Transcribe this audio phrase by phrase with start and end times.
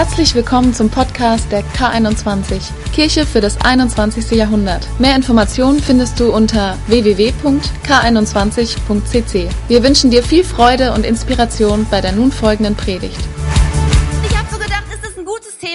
[0.00, 4.30] Herzlich willkommen zum Podcast der K21, Kirche für das 21.
[4.30, 4.88] Jahrhundert.
[4.98, 9.50] Mehr Informationen findest du unter www.k21.cc.
[9.68, 13.20] Wir wünschen dir viel Freude und Inspiration bei der nun folgenden Predigt.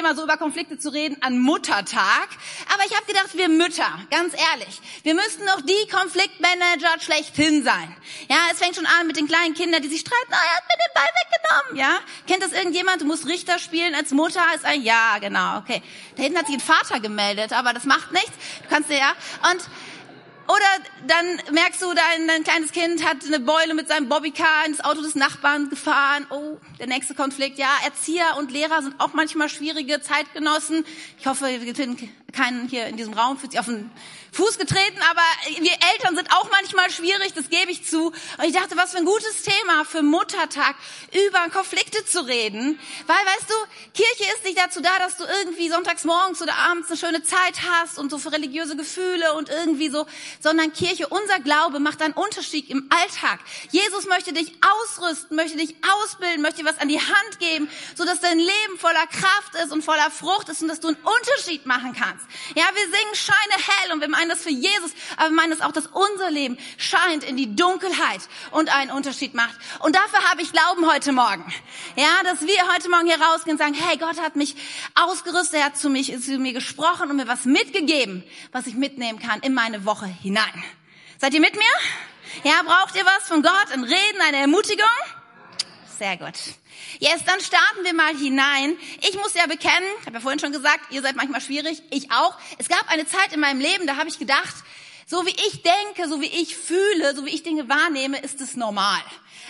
[0.05, 2.29] Thema, so über Konflikte zu reden an Muttertag.
[2.73, 7.95] Aber ich habe gedacht, wir Mütter, ganz ehrlich, wir müssten noch die Konfliktmanager schlechthin sein.
[8.29, 10.63] Ja, es fängt schon an mit den kleinen Kindern, die sich streiten, oh, er hat
[10.67, 11.99] mir den Ball weggenommen, ja.
[12.27, 13.01] Kennt das irgendjemand?
[13.01, 15.81] Du musst Richter spielen als Mutter, ist ein, ja, genau, okay.
[16.15, 18.33] Da hinten hat sich ein Vater gemeldet, aber das macht nichts.
[18.63, 19.13] Du kannst ja,
[19.51, 19.61] und,
[20.47, 20.65] oder
[21.07, 25.01] dann merkst du, dein, dein kleines Kind hat eine Beule mit seinem Bobbycar ins Auto
[25.01, 26.27] des Nachbarn gefahren.
[26.29, 27.57] Oh, der nächste Konflikt.
[27.57, 30.85] Ja, Erzieher und Lehrer sind auch manchmal schwierige Zeitgenossen.
[31.19, 33.89] Ich hoffe, wir finden keinen hier in diesem Raum fühlt sich auf den
[34.35, 35.21] Fuß getreten, aber
[35.61, 38.07] wir Eltern sind auch manchmal schwierig, das gebe ich zu.
[38.07, 40.75] Und ich dachte, was für ein gutes Thema für Muttertag,
[41.27, 42.77] über Konflikte zu reden.
[43.07, 43.53] Weil, weißt du,
[43.93, 47.61] Kirche ist nicht dazu da, dass du irgendwie sonntags morgens oder abends eine schöne Zeit
[47.69, 50.05] hast und so für religiöse Gefühle und irgendwie so,
[50.41, 53.39] sondern Kirche, unser Glaube macht einen Unterschied im Alltag.
[53.71, 58.19] Jesus möchte dich ausrüsten, möchte dich ausbilden, möchte was an die Hand geben, so dass
[58.19, 61.93] dein Leben voller Kraft ist und voller Frucht ist und dass du einen Unterschied machen
[61.93, 62.25] kannst.
[62.55, 65.61] Ja, wir singen Scheine hell und wir meinen das für Jesus, aber wir meinen das
[65.61, 69.55] auch, dass unser Leben scheint in die Dunkelheit und einen Unterschied macht.
[69.79, 71.45] Und dafür habe ich Glauben heute Morgen.
[71.95, 74.55] Ja, dass wir heute Morgen hier rausgehen und sagen, hey, Gott hat mich
[74.95, 79.19] ausgerüstet, er hat zu, mich, zu mir gesprochen und mir was mitgegeben, was ich mitnehmen
[79.19, 80.63] kann in meine Woche hinein.
[81.17, 81.63] Seid ihr mit mir?
[82.43, 83.71] Ja, braucht ihr was von Gott?
[83.71, 84.85] Ein Reden, eine Ermutigung?
[85.97, 86.33] Sehr gut.
[86.99, 88.77] Yes, dann starten wir mal hinein.
[89.01, 92.11] Ich muss ja bekennen, ich habe ja vorhin schon gesagt, ihr seid manchmal schwierig, ich
[92.11, 92.37] auch.
[92.57, 94.55] Es gab eine Zeit in meinem Leben, da habe ich gedacht,
[95.07, 98.55] so wie ich denke, so wie ich fühle, so wie ich Dinge wahrnehme, ist es
[98.55, 99.01] normal.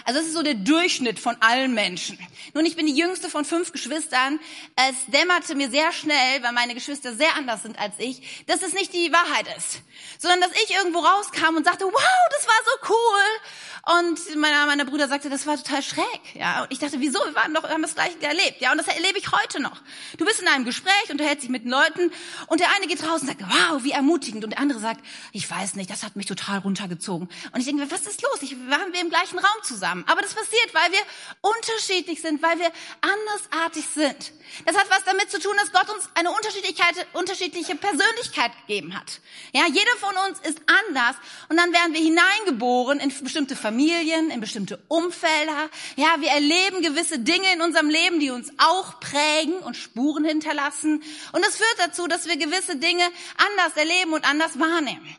[0.06, 2.18] Also das ist so der Durchschnitt von allen Menschen.
[2.54, 4.40] Nun, ich bin die jüngste von fünf Geschwistern.
[4.76, 8.74] Es dämmerte mir sehr schnell, weil meine Geschwister sehr anders sind als ich, dass es
[8.74, 9.82] nicht die Wahrheit ist,
[10.20, 14.00] sondern dass ich irgendwo rauskam und sagte, wow, das war so cool.
[14.00, 16.22] Und meiner, meiner Bruder sagte, das war total schräg.
[16.34, 17.20] Ja, und ich dachte, wieso?
[17.26, 18.60] Wir waren doch, wir haben das Gleiche erlebt.
[18.60, 19.80] Ja, und das erlebe ich heute noch.
[20.18, 22.12] Du bist in einem Gespräch, unterhältst dich mit Leuten
[22.48, 24.44] und der eine geht raus und sagt, wow, wie ermutigend.
[24.44, 27.30] Und der andere sagt, ich weiß nicht, das hat mich total runtergezogen.
[27.52, 28.42] Und ich denke, was ist los?
[28.42, 29.95] Ich, waren wir im gleichen Raum zusammen.
[30.08, 31.00] Aber das passiert, weil wir
[31.42, 34.34] unterschiedlich sind, weil wir andersartig sind.
[34.66, 39.22] Das hat was damit zu tun, dass Gott uns eine Unterschiedlichkeit, unterschiedliche Persönlichkeit gegeben hat.
[39.54, 41.16] Ja, jeder von uns ist anders
[41.50, 45.70] und dann werden wir hineingeboren in bestimmte Familien, in bestimmte Umfelder.
[45.96, 51.04] Ja, wir erleben gewisse Dinge in unserem Leben, die uns auch prägen und Spuren hinterlassen.
[51.32, 53.04] Und das führt dazu, dass wir gewisse Dinge
[53.38, 55.16] anders erleben und anders wahrnehmen.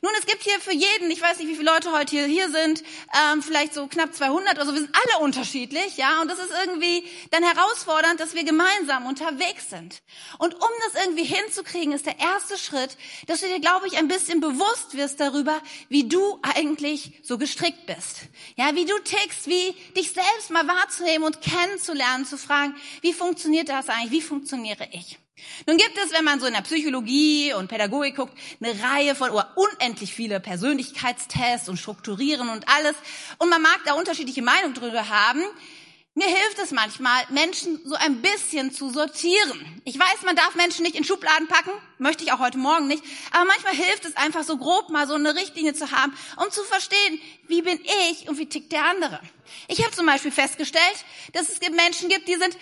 [0.00, 2.50] Nun, es gibt hier für jeden, ich weiß nicht, wie viele Leute heute hier, hier
[2.50, 2.84] sind,
[3.32, 6.52] ähm, vielleicht so knapp 200 oder so, wir sind alle unterschiedlich, ja, und das ist
[6.64, 10.02] irgendwie dann herausfordernd, dass wir gemeinsam unterwegs sind.
[10.38, 14.08] Und um das irgendwie hinzukriegen, ist der erste Schritt, dass du dir, glaube ich, ein
[14.08, 18.22] bisschen bewusst wirst darüber, wie du eigentlich so gestrickt bist.
[18.56, 23.68] Ja, wie du tickst, wie dich selbst mal wahrzunehmen und kennenzulernen, zu fragen, wie funktioniert
[23.68, 25.18] das eigentlich, wie funktioniere ich?
[25.66, 29.30] Nun gibt es, wenn man so in der Psychologie und Pädagogik guckt, eine Reihe von
[29.30, 32.96] oder unendlich viele Persönlichkeitstests und Strukturieren und alles.
[33.38, 35.42] Und man mag da unterschiedliche Meinungen drüber haben.
[36.18, 39.80] Mir hilft es manchmal, Menschen so ein bisschen zu sortieren.
[39.84, 43.04] Ich weiß, man darf Menschen nicht in Schubladen packen, möchte ich auch heute Morgen nicht,
[43.30, 46.64] aber manchmal hilft es einfach so grob mal so eine Richtlinie zu haben, um zu
[46.64, 47.78] verstehen, wie bin
[48.10, 49.20] ich und wie tickt der andere.
[49.68, 52.58] Ich habe zum Beispiel festgestellt, dass es Menschen gibt, die sind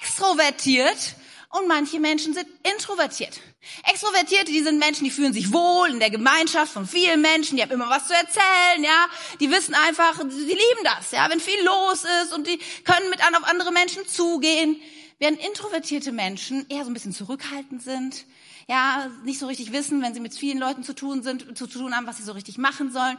[0.00, 1.14] extrovertiert
[1.58, 3.40] und manche Menschen sind introvertiert.
[3.84, 7.62] Extrovertierte, die sind Menschen, die fühlen sich wohl in der Gemeinschaft von vielen Menschen, die
[7.62, 9.06] haben immer was zu erzählen, ja.
[9.40, 13.26] Die wissen einfach, sie lieben das, ja, wenn viel los ist und die können mit
[13.26, 14.80] an auf andere Menschen zugehen.
[15.18, 18.26] Während introvertierte Menschen eher so ein bisschen zurückhaltend sind,
[18.68, 21.94] ja, nicht so richtig wissen, wenn sie mit vielen Leuten zu tun sind, zu tun
[21.94, 23.16] haben, was sie so richtig machen sollen.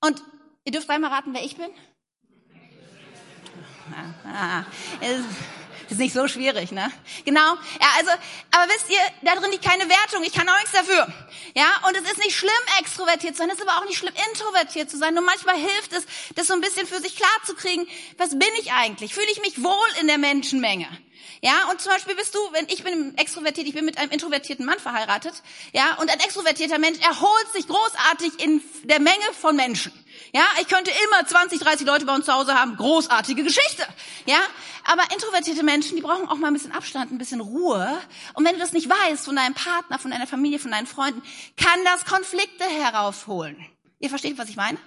[0.00, 0.22] Und
[0.64, 1.70] ihr dürft einmal raten, wer ich bin.
[3.92, 4.64] Ah, ah,
[5.90, 6.90] ist nicht so schwierig, ne?
[7.24, 7.54] Genau.
[7.80, 8.10] Ja, also,
[8.50, 10.22] aber wisst ihr, da drin liegt keine Wertung.
[10.24, 11.06] Ich kann auch nichts dafür.
[11.54, 13.50] Ja, und es ist nicht schlimm, extrovertiert zu sein.
[13.50, 15.14] Es ist aber auch nicht schlimm, introvertiert zu sein.
[15.14, 16.04] Nur manchmal hilft es,
[16.34, 17.86] das so ein bisschen für sich klar zu kriegen.
[18.18, 19.14] Was bin ich eigentlich?
[19.14, 20.88] Fühle ich mich wohl in der Menschenmenge?
[21.42, 24.66] Ja, und zum Beispiel bist du, wenn ich bin extrovertiert, ich bin mit einem introvertierten
[24.66, 25.32] Mann verheiratet,
[25.72, 29.92] ja, und ein extrovertierter Mensch erholt sich großartig in der Menge von Menschen.
[30.32, 33.86] Ja, ich könnte immer 20, 30 Leute bei uns zu Hause haben, großartige Geschichte.
[34.26, 34.40] Ja,
[34.84, 37.98] aber introvertierte Menschen, die brauchen auch mal ein bisschen Abstand, ein bisschen Ruhe.
[38.34, 41.22] Und wenn du das nicht weißt von deinem Partner, von deiner Familie, von deinen Freunden,
[41.56, 43.56] kann das Konflikte heraufholen.
[43.98, 44.78] Ihr versteht, was ich meine?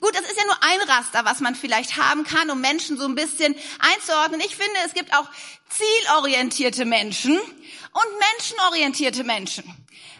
[0.00, 3.04] Gut, das ist ja nur ein Raster, was man vielleicht haben kann, um Menschen so
[3.04, 4.40] ein bisschen einzuordnen.
[4.40, 5.26] Ich finde, es gibt auch
[5.68, 9.64] zielorientierte Menschen und menschenorientierte Menschen.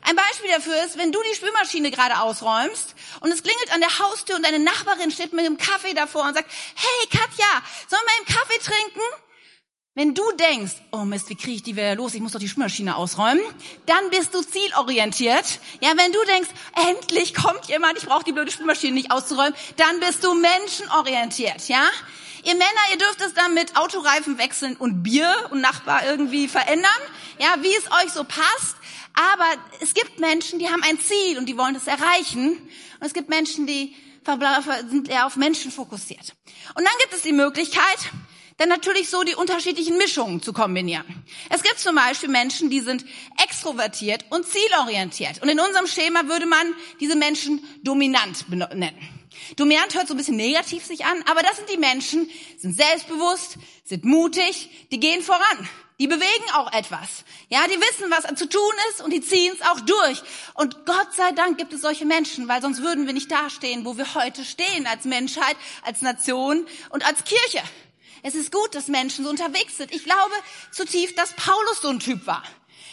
[0.03, 3.99] Ein Beispiel dafür ist, wenn du die Spülmaschine gerade ausräumst und es klingelt an der
[3.99, 7.47] Haustür und deine Nachbarin steht mit einem Kaffee davor und sagt, hey Katja,
[7.89, 9.01] sollen wir einen Kaffee trinken?
[9.99, 12.13] Wenn du denkst, oh Mist, wie kriege ich die wieder los?
[12.13, 13.41] Ich muss doch die Spülmaschine ausräumen.
[13.87, 15.59] Dann bist du zielorientiert.
[15.81, 16.51] Ja, wenn du denkst,
[16.91, 21.67] endlich kommt jemand, ich brauche die blöde Spülmaschine nicht auszuräumen, dann bist du menschenorientiert.
[21.69, 21.89] Ja,
[22.45, 26.91] ihr Männer, ihr dürft es dann mit Autoreifen wechseln und Bier und Nachbar irgendwie verändern.
[27.39, 28.77] Ja, wie es euch so passt.
[29.15, 29.47] Aber
[29.81, 32.51] es gibt Menschen, die haben ein Ziel und die wollen es erreichen.
[33.01, 33.97] Und es gibt Menschen, die
[34.91, 36.35] sind eher auf Menschen fokussiert.
[36.75, 38.11] Und dann gibt es die Möglichkeit,
[38.57, 41.05] dann natürlich so die unterschiedlichen Mischungen zu kombinieren.
[41.51, 43.05] Es gibt zum Beispiel Menschen, die sind
[43.43, 45.43] extrovertiert und zielorientiert.
[45.43, 49.17] Und in unserem Schema würde man diese Menschen dominant nennen.
[49.57, 53.59] Dominant hört so ein bisschen negativ sich an, aber das sind die Menschen, sind selbstbewusst,
[53.85, 55.69] sind mutig, die gehen voran.
[55.99, 57.25] Die bewegen auch etwas.
[57.49, 60.23] Ja, die wissen, was zu tun ist und die ziehen es auch durch.
[60.53, 63.97] Und Gott sei Dank gibt es solche Menschen, weil sonst würden wir nicht dastehen, wo
[63.97, 67.63] wir heute stehen, als Menschheit, als Nation und als Kirche.
[68.27, 69.95] Es ist gut, dass Menschen so unterwegs sind.
[69.95, 70.33] Ich glaube
[70.73, 72.43] zutiefst, dass Paulus so ein Typ war.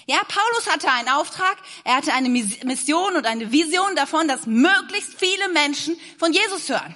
[0.06, 5.16] Ja, Paulus hatte einen Auftrag, er hatte eine Mission und eine Vision davon, dass möglichst
[5.18, 6.94] viele Menschen von Jesus hören.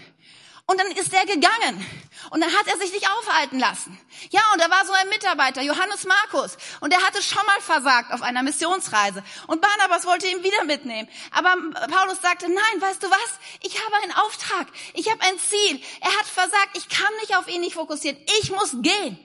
[0.69, 1.85] Und dann ist er gegangen.
[2.29, 3.97] Und dann hat er sich nicht aufhalten lassen.
[4.31, 6.57] Ja, und da war so ein Mitarbeiter, Johannes Markus.
[6.81, 9.23] Und er hatte schon mal versagt auf einer Missionsreise.
[9.47, 11.07] Und Barnabas wollte ihn wieder mitnehmen.
[11.31, 11.55] Aber
[11.87, 13.39] Paulus sagte, nein, weißt du was?
[13.61, 14.67] Ich habe einen Auftrag.
[14.93, 15.81] Ich habe ein Ziel.
[16.01, 16.77] Er hat versagt.
[16.77, 18.17] Ich kann mich auf ihn nicht fokussieren.
[18.41, 19.17] Ich muss gehen.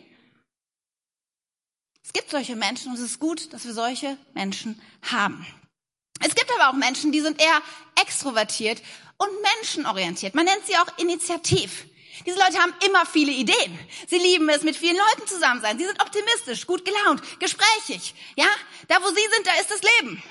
[2.04, 4.80] Es gibt solche Menschen und es ist gut, dass wir solche Menschen
[5.10, 5.44] haben.
[6.20, 7.62] Es gibt aber auch Menschen, die sind eher
[8.00, 8.80] extrovertiert
[9.22, 10.34] und menschenorientiert.
[10.34, 11.84] Man nennt sie auch initiativ.
[12.26, 13.78] Diese Leute haben immer viele Ideen.
[14.08, 15.78] Sie lieben es, mit vielen Leuten zusammen sein.
[15.78, 18.14] Sie sind optimistisch, gut gelaunt, gesprächig.
[18.36, 18.48] Ja,
[18.88, 20.22] da wo sie sind, da ist das Leben.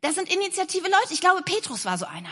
[0.00, 1.12] Das sind initiative Leute.
[1.12, 2.30] Ich glaube, Petrus war so einer.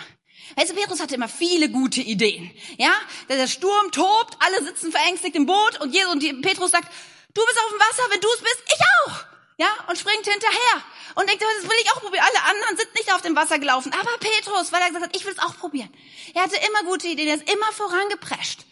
[0.56, 2.50] Weißt du, Petrus hatte immer viele gute Ideen.
[2.76, 2.93] Ja,
[3.29, 6.93] der Sturm tobt, alle sitzen verängstigt im Boot und Jesus und Petrus sagt,
[7.32, 9.30] du bist auf dem Wasser, wenn du es bist, ich auch.
[9.61, 10.83] Ja, und springt hinterher
[11.17, 12.25] und denkt, das will ich auch probieren.
[12.27, 15.27] Alle anderen sind nicht auf dem Wasser gelaufen, aber Petrus, weil er gesagt hat, ich
[15.27, 15.93] will es auch probieren.
[16.33, 18.65] Er hatte immer gute Ideen, er ist immer vorangeprescht.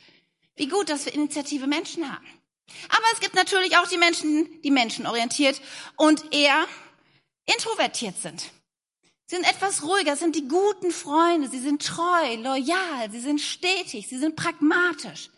[0.57, 2.27] Wie gut, dass wir initiative Menschen haben.
[2.89, 5.61] Aber es gibt natürlich auch die Menschen, die menschenorientiert
[5.97, 6.67] und eher
[7.45, 8.41] introvertiert sind.
[9.27, 14.09] Sie sind etwas ruhiger, sind die guten Freunde, sie sind treu, loyal, sie sind stetig,
[14.09, 15.29] sie sind pragmatisch.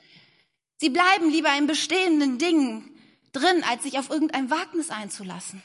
[0.76, 2.89] Sie bleiben lieber in bestehenden Dingen
[3.32, 5.62] drin, als sich auf irgendein Wagnis einzulassen.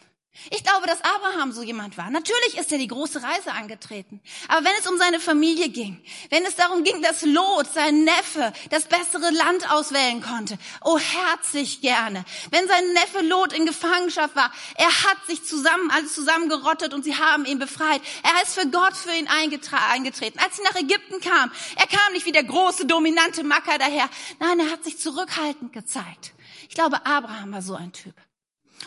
[0.51, 2.09] Ich glaube, dass Abraham so jemand war.
[2.09, 4.21] Natürlich ist er die große Reise angetreten.
[4.49, 8.51] Aber wenn es um seine Familie ging, wenn es darum ging, dass Lot, sein Neffe,
[8.69, 12.25] das bessere Land auswählen konnte, oh herzlich gerne.
[12.51, 17.15] Wenn sein Neffe Lot in Gefangenschaft war, er hat sich zusammen, alles zusammengerottet und sie
[17.15, 18.01] haben ihn befreit.
[18.23, 20.39] Er ist für Gott für ihn eingetreten.
[20.39, 24.09] Als sie nach Ägypten kam, er kam nicht wie der große, dominante Macker daher.
[24.39, 26.34] Nein, er hat sich zurückhaltend gezeigt.
[26.69, 28.15] Ich glaube, Abraham war so ein Typ.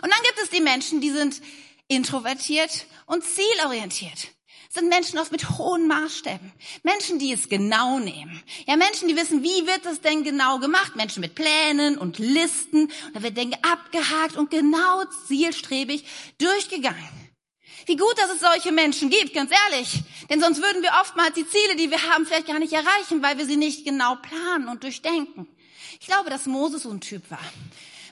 [0.02, 1.40] Und dann gibt es die Menschen, die sind
[1.88, 4.28] introvertiert und zielorientiert.
[4.70, 6.52] Sind Menschen oft mit hohen Maßstäben.
[6.82, 8.42] Menschen, die es genau nehmen.
[8.66, 10.94] Ja, Menschen, die wissen, wie wird das denn genau gemacht?
[10.94, 12.82] Menschen mit Plänen und Listen.
[12.82, 16.04] Und da wird Dinge abgehakt und genau zielstrebig
[16.36, 17.08] durchgegangen.
[17.86, 20.02] Wie gut, dass es solche Menschen gibt, ganz ehrlich.
[20.28, 23.38] Denn sonst würden wir oftmals die Ziele, die wir haben, vielleicht gar nicht erreichen, weil
[23.38, 25.48] wir sie nicht genau planen und durchdenken.
[26.00, 27.38] Ich glaube, dass Moses so ein Typ war.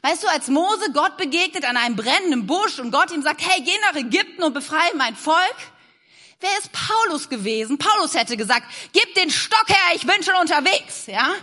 [0.03, 3.63] Weißt du, als Mose Gott begegnet an einem brennenden Busch und Gott ihm sagt, hey,
[3.63, 5.57] geh nach Ägypten und befreie mein Volk.
[6.41, 7.79] Wer ist Paulus gewesen?
[7.79, 11.35] Paulus hätte gesagt, gib den Stock her, ich bin schon unterwegs, ja?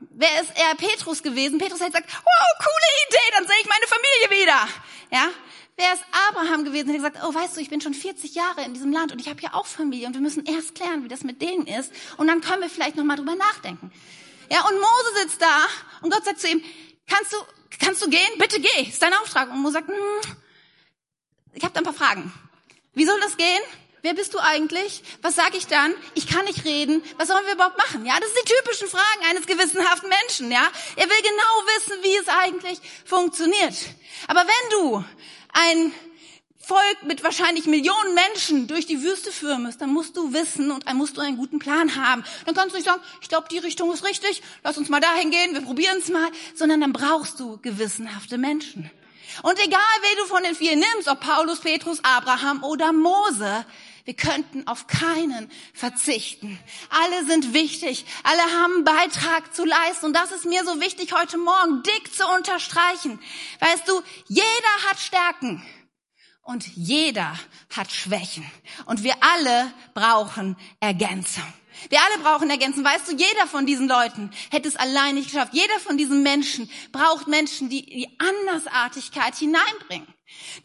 [0.00, 1.58] Wer ist eher Petrus gewesen?
[1.58, 4.68] Petrus hätte gesagt, wow, coole Idee, dann sehe ich meine Familie wieder,
[5.12, 5.28] ja?
[5.76, 6.88] Wer ist Abraham gewesen?
[6.88, 9.28] Hätte gesagt, oh, weißt du, ich bin schon 40 Jahre in diesem Land und ich
[9.28, 12.26] habe hier auch Familie und wir müssen erst klären, wie das mit denen ist und
[12.26, 13.92] dann können wir vielleicht noch mal drüber nachdenken.
[14.50, 15.66] Ja, und Mose sitzt da
[16.02, 16.62] und Gott sagt zu ihm,
[17.06, 17.36] kannst du
[17.78, 18.38] kannst du gehen?
[18.38, 19.50] Bitte geh, ist dein Auftrag.
[19.50, 20.36] Und Mo sagt, hm,
[21.54, 22.32] ich habe da ein paar Fragen.
[22.94, 23.62] Wie soll das gehen?
[24.02, 25.02] Wer bist du eigentlich?
[25.22, 25.92] Was sage ich dann?
[26.14, 27.02] Ich kann nicht reden.
[27.16, 28.06] Was sollen wir überhaupt machen?
[28.06, 30.70] Ja, das sind die typischen Fragen eines gewissenhaften Menschen, ja?
[30.94, 33.74] Er will genau wissen, wie es eigentlich funktioniert.
[34.28, 35.04] Aber wenn du
[35.52, 35.92] ein
[36.68, 40.86] Volk mit wahrscheinlich Millionen Menschen durch die Wüste führen musst, dann musst du wissen und
[40.86, 42.22] dann musst du einen guten Plan haben.
[42.44, 45.30] Dann kannst du nicht sagen, ich glaube, die Richtung ist richtig, lass uns mal dahin
[45.30, 48.90] gehen, wir probieren es mal, sondern dann brauchst du gewissenhafte Menschen.
[49.42, 53.64] Und egal, wer du von den vier nimmst, ob Paulus, Petrus, Abraham oder Mose,
[54.08, 56.58] Wir könnten auf keinen verzichten.
[56.88, 58.06] Alle sind wichtig.
[58.22, 60.06] Alle haben einen Beitrag zu leisten.
[60.06, 63.20] Und das ist mir so wichtig heute Morgen, dick zu unterstreichen.
[63.60, 65.62] Weißt du, jeder hat Stärken.
[66.48, 67.38] Und jeder
[67.76, 68.50] hat Schwächen.
[68.86, 71.44] Und wir alle brauchen Ergänzung.
[71.90, 72.84] Wir alle brauchen Ergänzung.
[72.84, 75.52] Weißt du, jeder von diesen Leuten hätte es allein nicht geschafft.
[75.52, 80.08] Jeder von diesen Menschen braucht Menschen, die die Andersartigkeit hineinbringen.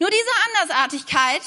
[0.00, 1.42] Nur diese Andersartigkeit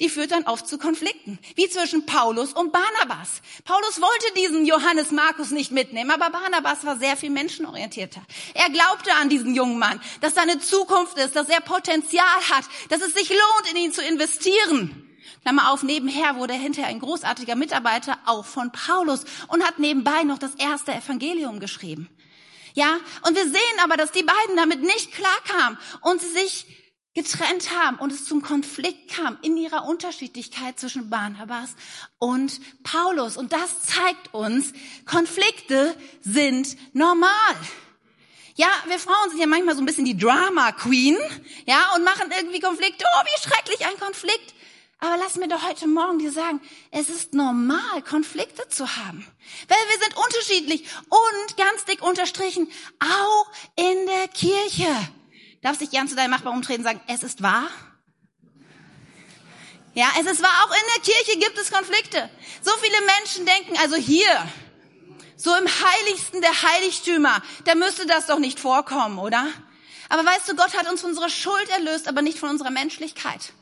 [0.00, 3.42] die führt dann oft zu Konflikten, wie zwischen Paulus und Barnabas.
[3.64, 8.20] Paulus wollte diesen Johannes Markus nicht mitnehmen, aber Barnabas war sehr viel menschenorientierter.
[8.54, 13.02] Er glaubte an diesen jungen Mann, dass seine Zukunft ist, dass er Potenzial hat, dass
[13.02, 15.16] es sich lohnt, in ihn zu investieren.
[15.42, 20.24] Klammer auf, nebenher wurde er hinterher ein großartiger Mitarbeiter auch von Paulus und hat nebenbei
[20.24, 22.08] noch das erste Evangelium geschrieben.
[22.74, 26.66] Ja, und wir sehen aber, dass die beiden damit nicht klarkamen und sie sich
[27.14, 31.76] getrennt haben und es zum Konflikt kam in ihrer Unterschiedlichkeit zwischen Barnabas
[32.18, 33.36] und Paulus.
[33.36, 34.72] Und das zeigt uns,
[35.06, 37.30] Konflikte sind normal.
[38.56, 41.16] Ja, wir Frauen sind ja manchmal so ein bisschen die Drama Queen,
[41.66, 43.04] ja, und machen irgendwie Konflikte.
[43.04, 44.54] Oh, wie schrecklich ein Konflikt.
[45.00, 49.26] Aber lass mir doch heute Morgen dir sagen, es ist normal, Konflikte zu haben.
[49.68, 54.86] Weil wir sind unterschiedlich und ganz dick unterstrichen, auch in der Kirche.
[55.64, 57.70] Darf sich gern zu deinem Nachbarn umtreten und sagen, es ist wahr?
[59.94, 62.28] Ja, es ist wahr, auch in der Kirche gibt es Konflikte.
[62.60, 64.46] So viele Menschen denken, also hier,
[65.38, 69.48] so im heiligsten der Heiligtümer, da müsste das doch nicht vorkommen, oder?
[70.10, 73.54] Aber weißt du, Gott hat uns von unserer Schuld erlöst, aber nicht von unserer Menschlichkeit.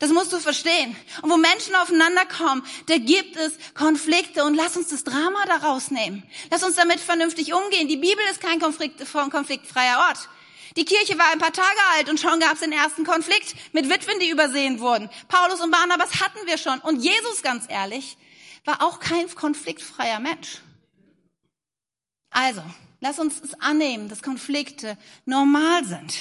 [0.00, 0.94] Das musst du verstehen.
[1.22, 5.90] Und wo Menschen aufeinander kommen, da gibt es Konflikte und lass uns das Drama daraus
[5.90, 6.28] nehmen.
[6.50, 7.88] Lass uns damit vernünftig umgehen.
[7.88, 10.28] Die Bibel ist kein Konflikt, konfliktfreier Ort.
[10.76, 13.88] Die Kirche war ein paar Tage alt und schon gab es den ersten Konflikt mit
[13.88, 15.08] Witwen, die übersehen wurden.
[15.28, 16.78] Paulus und Barnabas hatten wir schon.
[16.80, 18.16] Und Jesus, ganz ehrlich,
[18.64, 20.58] war auch kein konfliktfreier Mensch.
[22.30, 22.62] Also,
[23.00, 26.14] lass uns es annehmen, dass Konflikte normal sind.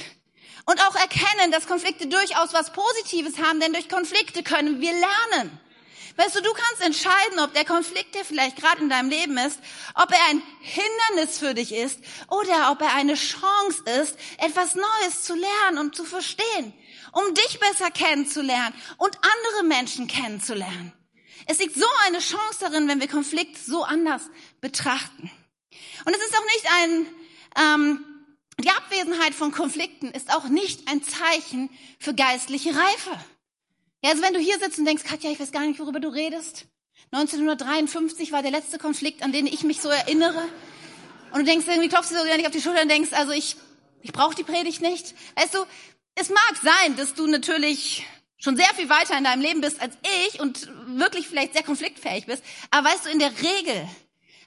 [0.66, 5.60] Und auch erkennen, dass Konflikte durchaus was Positives haben, denn durch Konflikte können wir lernen.
[6.18, 9.60] Weißt du, du kannst entscheiden, ob der Konflikt, der vielleicht gerade in deinem Leben ist,
[9.94, 15.24] ob er ein Hindernis für dich ist oder ob er eine Chance ist, etwas Neues
[15.24, 16.74] zu lernen und zu verstehen,
[17.12, 20.92] um dich besser kennenzulernen und andere Menschen kennenzulernen.
[21.46, 24.24] Es liegt so eine Chance darin, wenn wir Konflikt so anders
[24.60, 25.32] betrachten.
[26.06, 27.06] Und es ist auch nicht ein,
[27.58, 28.06] ähm,
[28.60, 31.70] die Abwesenheit von Konflikten ist auch nicht ein Zeichen
[32.00, 33.20] für geistliche Reife.
[34.04, 36.10] Ja, also wenn du hier sitzt und denkst, Katja, ich weiß gar nicht, worüber du
[36.10, 36.66] redest.
[37.12, 40.44] 1953 war der letzte Konflikt, an den ich mich so erinnere.
[41.32, 43.56] Und du denkst irgendwie, klopfst dir so nicht auf die Schulter und denkst, also ich,
[44.02, 45.16] ich brauche die Predigt nicht.
[45.36, 45.60] Weißt du,
[46.16, 48.06] es mag sein, dass du natürlich
[48.38, 52.26] schon sehr viel weiter in deinem Leben bist als ich und wirklich vielleicht sehr konfliktfähig
[52.26, 52.44] bist.
[52.72, 53.88] Aber weißt du, in der Regel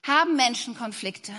[0.07, 1.33] haben Menschen Konflikte.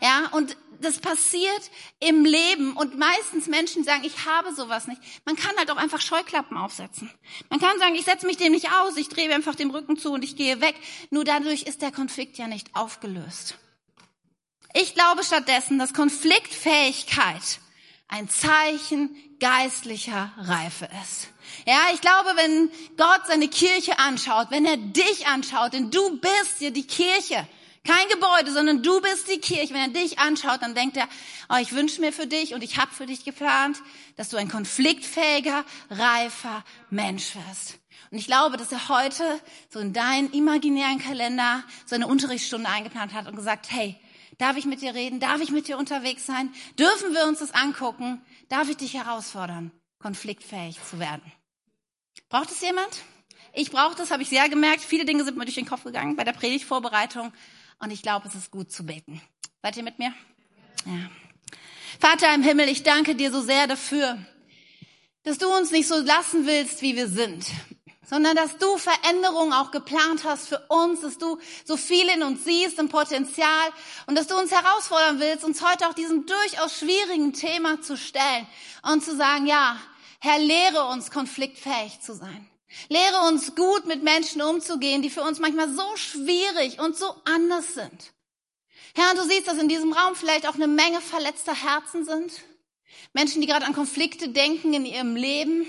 [0.00, 1.70] Ja, und das passiert
[2.00, 5.00] im Leben und meistens Menschen sagen, ich habe sowas nicht.
[5.24, 7.10] Man kann halt auch einfach Scheuklappen aufsetzen.
[7.50, 10.12] Man kann sagen, ich setze mich dem nicht aus, ich drehe einfach den Rücken zu
[10.12, 10.74] und ich gehe weg.
[11.10, 13.58] Nur dadurch ist der Konflikt ja nicht aufgelöst.
[14.74, 17.60] Ich glaube stattdessen, dass Konfliktfähigkeit
[18.08, 21.28] ein Zeichen geistlicher Reife ist.
[21.66, 26.60] Ja, ich glaube, wenn Gott seine Kirche anschaut, wenn er dich anschaut, denn du bist
[26.60, 27.46] ja die Kirche,
[27.84, 29.74] kein Gebäude, sondern du bist die Kirche.
[29.74, 31.08] Wenn er dich anschaut, dann denkt er,
[31.48, 33.78] oh, ich wünsche mir für dich und ich habe für dich geplant,
[34.16, 37.78] dass du ein konfliktfähiger, reifer Mensch wirst.
[38.10, 43.14] Und ich glaube, dass er heute so in deinen imaginären Kalender so eine Unterrichtsstunde eingeplant
[43.14, 43.98] hat und gesagt, hey,
[44.38, 45.18] darf ich mit dir reden?
[45.18, 46.52] Darf ich mit dir unterwegs sein?
[46.78, 48.20] Dürfen wir uns das angucken?
[48.48, 51.32] Darf ich dich herausfordern, konfliktfähig zu werden?
[52.28, 53.02] Braucht es jemand?
[53.54, 54.82] Ich brauche das, habe ich sehr gemerkt.
[54.82, 57.32] Viele Dinge sind mir durch den Kopf gegangen bei der Predigtvorbereitung.
[57.82, 59.20] Und ich glaube, es ist gut zu beten.
[59.60, 60.14] Seid ihr mit mir?
[60.86, 61.10] Ja.
[61.98, 64.18] Vater im Himmel, ich danke dir so sehr dafür,
[65.24, 67.44] dass du uns nicht so lassen willst, wie wir sind,
[68.08, 72.44] sondern dass du Veränderungen auch geplant hast für uns, dass du so viel in uns
[72.44, 73.70] siehst im Potenzial
[74.06, 78.46] und dass du uns herausfordern willst, uns heute auch diesem durchaus schwierigen Thema zu stellen
[78.82, 79.76] und zu sagen, ja,
[80.20, 82.48] Herr, lehre uns konfliktfähig zu sein.
[82.88, 87.74] Lehre uns gut mit Menschen umzugehen, die für uns manchmal so schwierig und so anders
[87.74, 88.12] sind.
[88.94, 92.32] Herr, du siehst, dass in diesem Raum vielleicht auch eine Menge verletzter Herzen sind.
[93.14, 95.66] Menschen, die gerade an Konflikte denken in ihrem Leben,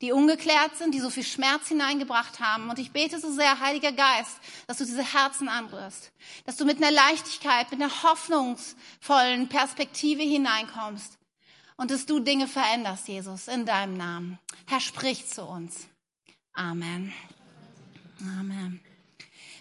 [0.00, 2.68] die ungeklärt sind, die so viel Schmerz hineingebracht haben.
[2.68, 6.12] Und ich bete so sehr, Heiliger Geist, dass du diese Herzen anrührst,
[6.44, 11.18] dass du mit einer Leichtigkeit, mit einer hoffnungsvollen Perspektive hineinkommst
[11.76, 14.38] und dass du Dinge veränderst, Jesus, in deinem Namen.
[14.66, 15.88] Herr, sprich zu uns.
[16.56, 17.12] Amen.
[18.40, 18.80] Amen.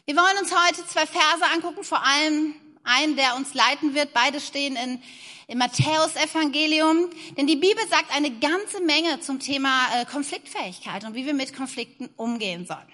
[0.06, 2.54] Wir wollen uns heute zwei Verse angucken, vor allem
[2.86, 4.14] einen, der uns leiten wird.
[4.14, 5.02] Beide stehen in,
[5.48, 7.10] im Matthäus-Evangelium.
[7.36, 11.54] Denn die Bibel sagt eine ganze Menge zum Thema äh, Konfliktfähigkeit und wie wir mit
[11.54, 12.88] Konflikten umgehen sollen.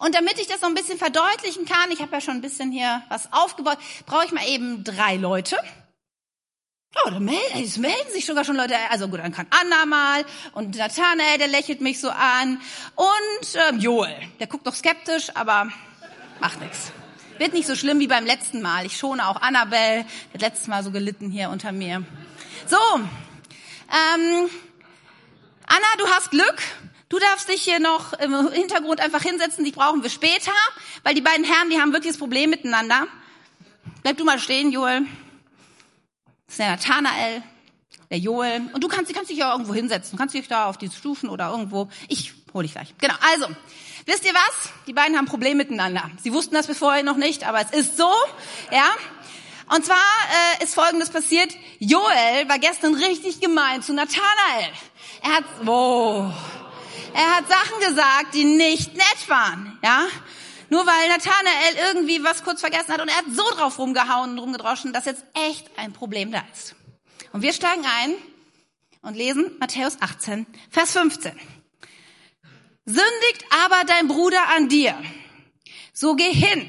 [0.00, 2.70] Und damit ich das so ein bisschen verdeutlichen kann, ich habe ja schon ein bisschen
[2.70, 5.56] hier was aufgebaut, brauche ich mal eben drei Leute.
[6.96, 8.74] Oh, da melden, es melden sich sogar schon Leute.
[8.90, 12.60] Also gut, dann kann Anna mal und Nathanael, der lächelt mich so an.
[12.96, 15.70] Und ähm, Joel, der guckt doch skeptisch, aber
[16.40, 16.90] macht nichts.
[17.38, 18.86] Wird nicht so schlimm wie beim letzten Mal.
[18.86, 22.04] Ich schone auch Annabelle, der hat letztes Mal so gelitten hier unter mir.
[22.66, 24.50] So, ähm,
[25.66, 26.60] Anna, du hast Glück.
[27.08, 30.52] Du darfst dich hier noch im Hintergrund einfach hinsetzen, die brauchen wir später,
[31.02, 33.06] weil die beiden Herren, die haben wirklich das Problem miteinander.
[34.02, 35.06] Bleib du mal stehen, Joel.
[36.50, 37.42] Das ist der Nathanael,
[38.10, 38.68] der Joel.
[38.72, 40.10] Und du kannst, kannst dich ja irgendwo hinsetzen.
[40.10, 41.88] Du kannst dich da auf die Stufen oder irgendwo.
[42.08, 42.92] Ich hole dich gleich.
[42.98, 43.14] Genau.
[43.32, 43.46] Also,
[44.04, 44.70] wisst ihr was?
[44.88, 46.10] Die beiden haben Probleme miteinander.
[46.20, 48.10] Sie wussten das vorher noch nicht, aber es ist so.
[48.72, 48.90] Ja.
[49.72, 49.96] Und zwar
[50.58, 51.54] äh, ist Folgendes passiert.
[51.78, 54.72] Joel war gestern richtig gemein zu Nathanael.
[55.22, 56.34] Er hat, wow,
[57.14, 59.78] er hat Sachen gesagt, die nicht nett waren.
[59.84, 60.08] Ja.
[60.70, 64.38] Nur weil Nathanael irgendwie was kurz vergessen hat und er hat so drauf rumgehauen und
[64.38, 66.76] rumgedroschen, dass jetzt echt ein Problem da ist.
[67.32, 68.14] Und wir steigen ein
[69.02, 71.32] und lesen Matthäus 18, Vers 15.
[72.84, 75.00] Sündigt aber dein Bruder an dir,
[75.92, 76.68] so geh hin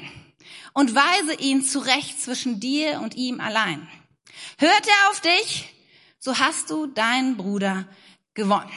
[0.72, 3.88] und weise ihn zurecht zwischen dir und ihm allein.
[4.58, 5.74] Hört er auf dich,
[6.18, 7.86] so hast du deinen Bruder
[8.34, 8.70] gewonnen.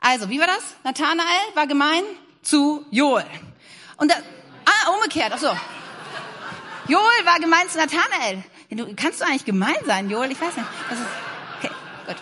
[0.00, 0.62] Also, wie war das?
[0.84, 2.04] Nathanael war gemein
[2.42, 3.26] zu Joel.
[3.98, 4.14] Und da,
[4.64, 5.56] ah, umgekehrt, ach so.
[6.86, 8.42] Joel war gemein zu Nathanael.
[8.70, 10.32] Du, kannst du eigentlich gemein sein, Joel?
[10.32, 10.68] Ich weiß nicht.
[10.88, 11.06] Das ist,
[11.58, 11.70] okay,
[12.06, 12.16] gut.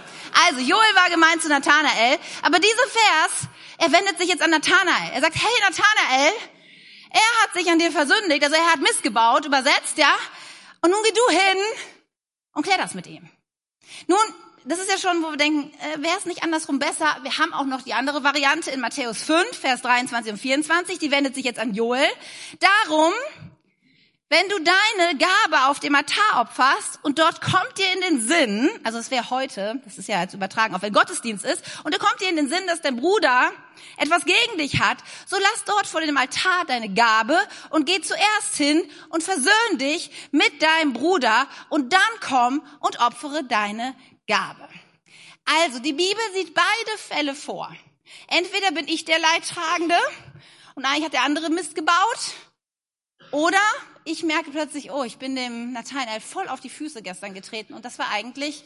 [0.47, 5.13] Also, Joel war gemein zu Nathanael, aber dieser Vers, er wendet sich jetzt an Nathanael.
[5.13, 6.33] Er sagt, hey Nathanael,
[7.11, 10.15] er hat sich an dir versündigt, also er hat Mist gebaut, übersetzt, ja?
[10.81, 11.59] Und nun geh du hin
[12.53, 13.29] und klär das mit ihm.
[14.07, 14.19] Nun,
[14.67, 17.17] das ist ja schon, wo wir denken, äh, wäre es nicht andersrum besser?
[17.23, 21.11] Wir haben auch noch die andere Variante in Matthäus 5, Vers 23 und 24, die
[21.13, 22.09] wendet sich jetzt an Joel.
[22.59, 23.13] Darum,
[24.29, 28.69] wenn du deine Gabe auf dem Altar opferst und dort kommt dir in den Sinn,
[28.83, 31.99] also es wäre heute, das ist ja jetzt übertragen, auch wenn Gottesdienst ist, und da
[31.99, 33.53] kommt dir in den Sinn, dass dein Bruder
[33.99, 37.39] etwas gegen dich hat, so lass dort vor dem Altar deine Gabe
[37.71, 43.45] und geh zuerst hin und versöhn dich mit deinem Bruder und dann komm und opfere
[43.45, 43.95] deine
[44.27, 44.69] Gabe.
[45.45, 47.75] Also die Bibel sieht beide Fälle vor.
[48.29, 49.99] Entweder bin ich der Leidtragende
[50.75, 52.35] und eigentlich hat der andere Mist gebaut,
[53.31, 53.61] oder
[54.05, 57.85] ich merke plötzlich, oh, ich bin dem Nathanael voll auf die Füße gestern getreten und
[57.85, 58.65] das war eigentlich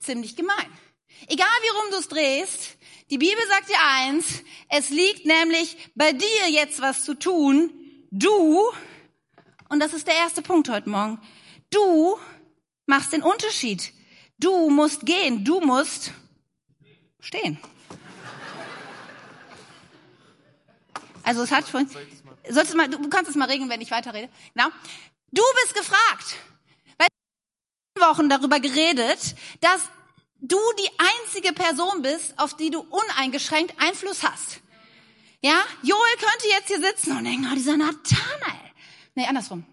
[0.00, 0.78] ziemlich gemein.
[1.28, 2.76] Egal wie rum du es drehst,
[3.10, 7.70] die Bibel sagt dir eins, es liegt nämlich bei dir jetzt was zu tun.
[8.10, 8.70] Du,
[9.68, 11.20] und das ist der erste Punkt heute Morgen,
[11.70, 12.18] du
[12.86, 13.92] machst den Unterschied.
[14.42, 16.10] Du musst gehen, du musst
[17.20, 17.58] stehen.
[21.22, 21.88] Also es hat schon,
[22.48, 24.28] sollst du mal, du kannst es mal regeln, wenn ich weiterrede.
[24.52, 24.68] Genau.
[25.30, 26.34] Du bist gefragt.
[26.98, 27.06] Weil
[28.00, 29.82] Wochen darüber geredet, dass
[30.40, 34.60] du die einzige Person bist, auf die du uneingeschränkt Einfluss hast.
[35.40, 38.72] Ja, Joel könnte jetzt hier sitzen und denken, oh, dieser Nathanael.
[39.14, 39.64] Nee, andersrum.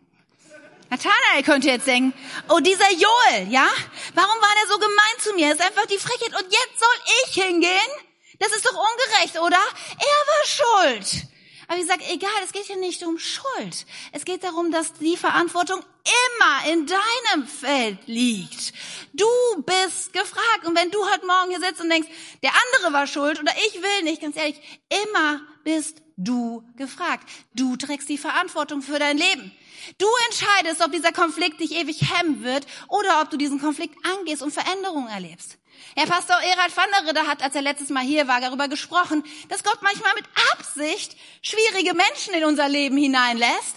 [0.90, 2.14] Nathanael könnte jetzt denken,
[2.50, 3.68] oh, dieser Joel, ja?
[4.16, 5.50] Warum war der so gemein zu mir?
[5.50, 6.36] Das ist einfach die Frechheit.
[6.36, 7.92] Und jetzt soll ich hingehen?
[8.40, 9.58] Das ist doch ungerecht, oder?
[9.58, 11.28] Er war schuld.
[11.68, 13.86] Aber ich sage, egal, es geht hier nicht um Schuld.
[14.12, 18.74] Es geht darum, dass die Verantwortung immer in deinem Feld liegt.
[19.14, 19.28] Du
[19.64, 20.66] bist gefragt.
[20.66, 22.10] Und wenn du heute Morgen hier sitzt und denkst,
[22.42, 24.60] der andere war schuld oder ich will nicht, ganz ehrlich,
[25.06, 27.30] immer bist du gefragt.
[27.54, 29.52] Du trägst die Verantwortung für dein Leben.
[29.98, 34.42] Du entscheidest, ob dieser Konflikt dich ewig hemmen wird oder ob du diesen Konflikt angehst
[34.42, 35.58] und Veränderungen erlebst.
[35.96, 39.24] Herr Pastor Erhard van der Ridder hat, als er letztes Mal hier war, darüber gesprochen,
[39.48, 43.76] dass Gott manchmal mit Absicht schwierige Menschen in unser Leben hineinlässt,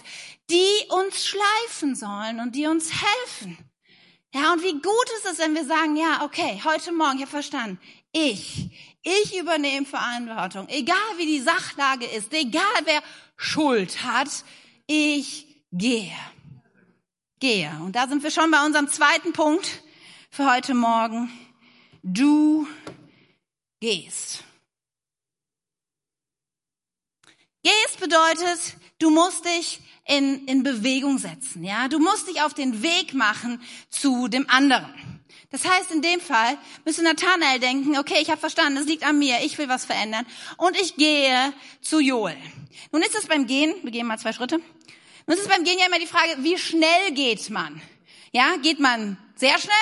[0.49, 3.57] die uns schleifen sollen und die uns helfen.
[4.33, 7.31] Ja, und wie gut ist es, wenn wir sagen, ja, okay, heute Morgen, ich habe
[7.31, 7.79] verstanden,
[8.11, 8.71] ich,
[9.03, 13.01] ich übernehme Verantwortung, egal wie die Sachlage ist, egal wer
[13.37, 14.29] Schuld hat,
[14.87, 16.15] ich gehe.
[17.39, 17.71] Gehe.
[17.81, 19.83] Und da sind wir schon bei unserem zweiten Punkt
[20.29, 21.29] für heute Morgen.
[22.03, 22.67] Du
[23.79, 24.43] gehst.
[27.63, 31.87] Gehst bedeutet, du musst dich in, in Bewegung setzen, ja.
[31.87, 34.93] Du musst dich auf den Weg machen zu dem anderen.
[35.49, 39.19] Das heißt, in dem Fall müsste Nathanael denken, okay, ich habe verstanden, es liegt an
[39.19, 40.25] mir, ich will was verändern
[40.57, 42.37] und ich gehe zu Joel.
[42.91, 44.59] Nun ist es beim Gehen, wir gehen mal zwei Schritte,
[45.27, 47.81] nun ist beim Gehen ja immer die Frage, wie schnell geht man?
[48.31, 49.73] Ja, geht man sehr schnell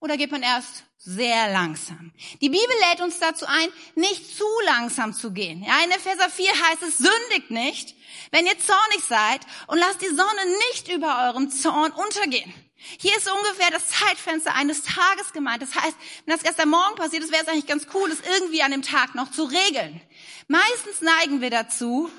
[0.00, 2.12] oder geht man erst sehr langsam.
[2.40, 5.62] Die Bibel lädt uns dazu ein, nicht zu langsam zu gehen.
[5.62, 7.94] Ja, in Epheser 4 heißt es, sündigt nicht,
[8.30, 12.54] wenn ihr zornig seid und lasst die Sonne nicht über eurem Zorn untergehen.
[12.98, 15.62] Hier ist ungefähr das Zeitfenster eines Tages gemeint.
[15.62, 18.62] Das heißt, wenn das gestern Morgen passiert ist, wäre es eigentlich ganz cool, das irgendwie
[18.62, 20.00] an dem Tag noch zu regeln.
[20.48, 22.10] Meistens neigen wir dazu,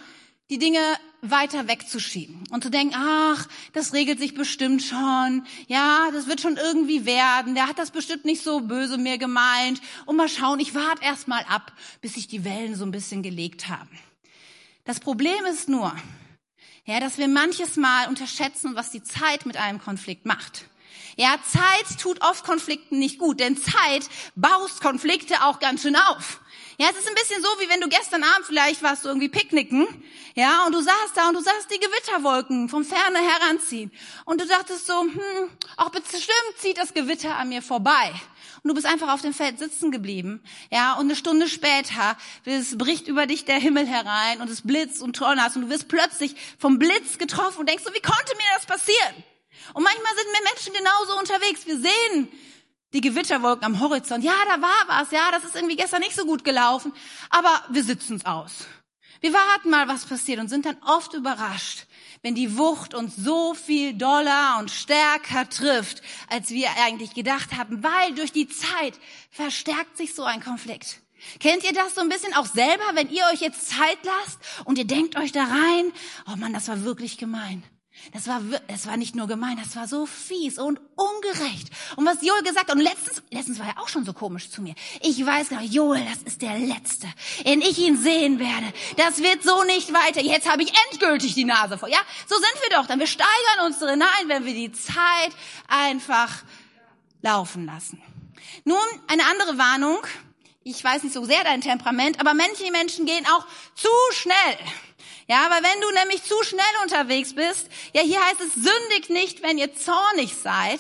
[0.50, 0.80] die Dinge
[1.22, 6.58] weiter wegzuschieben und zu denken, ach, das regelt sich bestimmt schon, ja, das wird schon
[6.58, 10.76] irgendwie werden, der hat das bestimmt nicht so böse mir gemeint und mal schauen, ich
[10.76, 13.90] warte erst mal ab, bis sich die Wellen so ein bisschen gelegt haben.
[14.84, 15.96] Das Problem ist nur,
[16.86, 20.66] ja, dass wir manches Mal unterschätzen, was die Zeit mit einem Konflikt macht.
[21.18, 26.42] Ja, Zeit tut oft Konflikten nicht gut, denn Zeit baust Konflikte auch ganz schön auf.
[26.78, 29.30] Ja, es ist ein bisschen so, wie wenn du gestern Abend vielleicht warst du irgendwie
[29.30, 29.88] picknicken,
[30.36, 33.94] ja, und du saßt da und du sahst die Gewitterwolken vom Ferne heranziehen.
[34.26, 38.14] Und du dachtest so, hm, auch bestimmt zieht das Gewitter an mir vorbei.
[38.62, 42.78] Und du bist einfach auf dem Feld sitzen geblieben, ja, und eine Stunde später es
[42.78, 46.36] bricht über dich der Himmel herein und es blitzt und donnert und du wirst plötzlich
[46.60, 49.24] vom Blitz getroffen und denkst so, wie konnte mir das passieren?
[49.74, 51.66] Und manchmal sind wir Menschen genauso unterwegs.
[51.66, 52.28] Wir sehen
[52.96, 54.24] die Gewitterwolken am Horizont.
[54.24, 55.12] Ja, da war was.
[55.12, 56.94] Ja, das ist irgendwie gestern nicht so gut gelaufen.
[57.30, 58.66] Aber wir sitzen es aus.
[59.20, 61.88] Wir warten mal, was passiert und sind dann oft überrascht,
[62.22, 67.84] wenn die Wucht uns so viel doller und stärker trifft, als wir eigentlich gedacht haben,
[67.84, 71.02] weil durch die Zeit verstärkt sich so ein Konflikt.
[71.40, 74.78] Kennt ihr das so ein bisschen auch selber, wenn ihr euch jetzt Zeit lasst und
[74.78, 75.92] ihr denkt euch da rein,
[76.32, 77.64] oh Mann, das war wirklich gemein.
[78.14, 81.70] Das war, das war nicht nur gemein, das war so fies und ungerecht.
[81.96, 84.62] Und was Joel gesagt hat, und letztens, letztens war er auch schon so komisch zu
[84.62, 84.76] mir.
[85.02, 87.08] Ich weiß genau, Joel, das ist der Letzte,
[87.46, 88.74] den ich ihn sehen werde.
[88.98, 90.22] Das wird so nicht weiter.
[90.22, 91.90] Jetzt habe ich endgültig die Nase voll.
[91.90, 93.00] Ja, so sind wir doch dann.
[93.00, 95.32] Wir steigern uns drin ein, wenn wir die Zeit
[95.68, 96.44] einfach
[97.22, 98.02] laufen lassen.
[98.64, 100.00] Nun, eine andere Warnung.
[100.64, 104.58] Ich weiß nicht so sehr dein Temperament, aber manche Menschen gehen auch zu schnell.
[105.28, 109.42] Ja, aber wenn du nämlich zu schnell unterwegs bist, ja, hier heißt es, sündigt nicht,
[109.42, 110.80] wenn ihr zornig seid.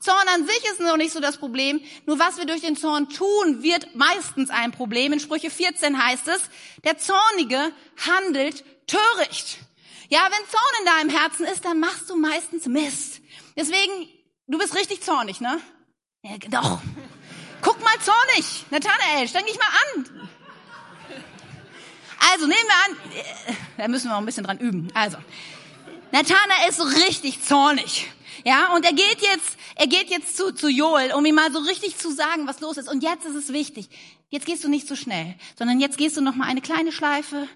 [0.00, 1.80] Zorn an sich ist noch nicht so das Problem.
[2.04, 5.12] Nur was wir durch den Zorn tun, wird meistens ein Problem.
[5.12, 6.42] In Sprüche 14 heißt es,
[6.84, 7.72] der Zornige
[8.04, 9.58] handelt töricht.
[10.08, 13.20] Ja, wenn Zorn in deinem Herzen ist, dann machst du meistens Mist.
[13.56, 14.08] Deswegen,
[14.46, 15.60] du bist richtig zornig, ne?
[16.22, 16.80] Ja, doch.
[17.62, 18.64] Guck mal zornig.
[18.70, 20.28] Nathanael, streng dich mal an.
[22.32, 24.88] Also nehmen wir an, äh, da müssen wir auch ein bisschen dran üben.
[24.94, 25.18] Also,
[26.12, 28.08] Nathanael ist so richtig zornig.
[28.44, 31.58] Ja, und er geht jetzt, er geht jetzt zu, zu Joel, um ihm mal so
[31.58, 32.88] richtig zu sagen, was los ist.
[32.88, 33.88] Und jetzt ist es wichtig.
[34.28, 37.48] Jetzt gehst du nicht so schnell, sondern jetzt gehst du noch mal eine kleine Schleife,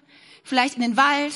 [0.43, 1.33] vielleicht in den Wald,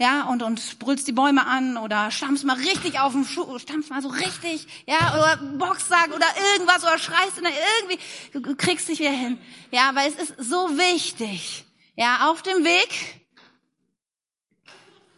[0.00, 3.90] ja, und, und brüllst die Bäume an oder stampfst mal richtig auf den Schuh, stampfst
[3.90, 7.98] mal so richtig, ja, oder Boxsack oder irgendwas oder schreist in irgendwie,
[8.32, 9.38] du kriegst dich wieder hin.
[9.70, 11.64] Ja, weil es ist so wichtig,
[12.00, 12.88] ja, auf dem Weg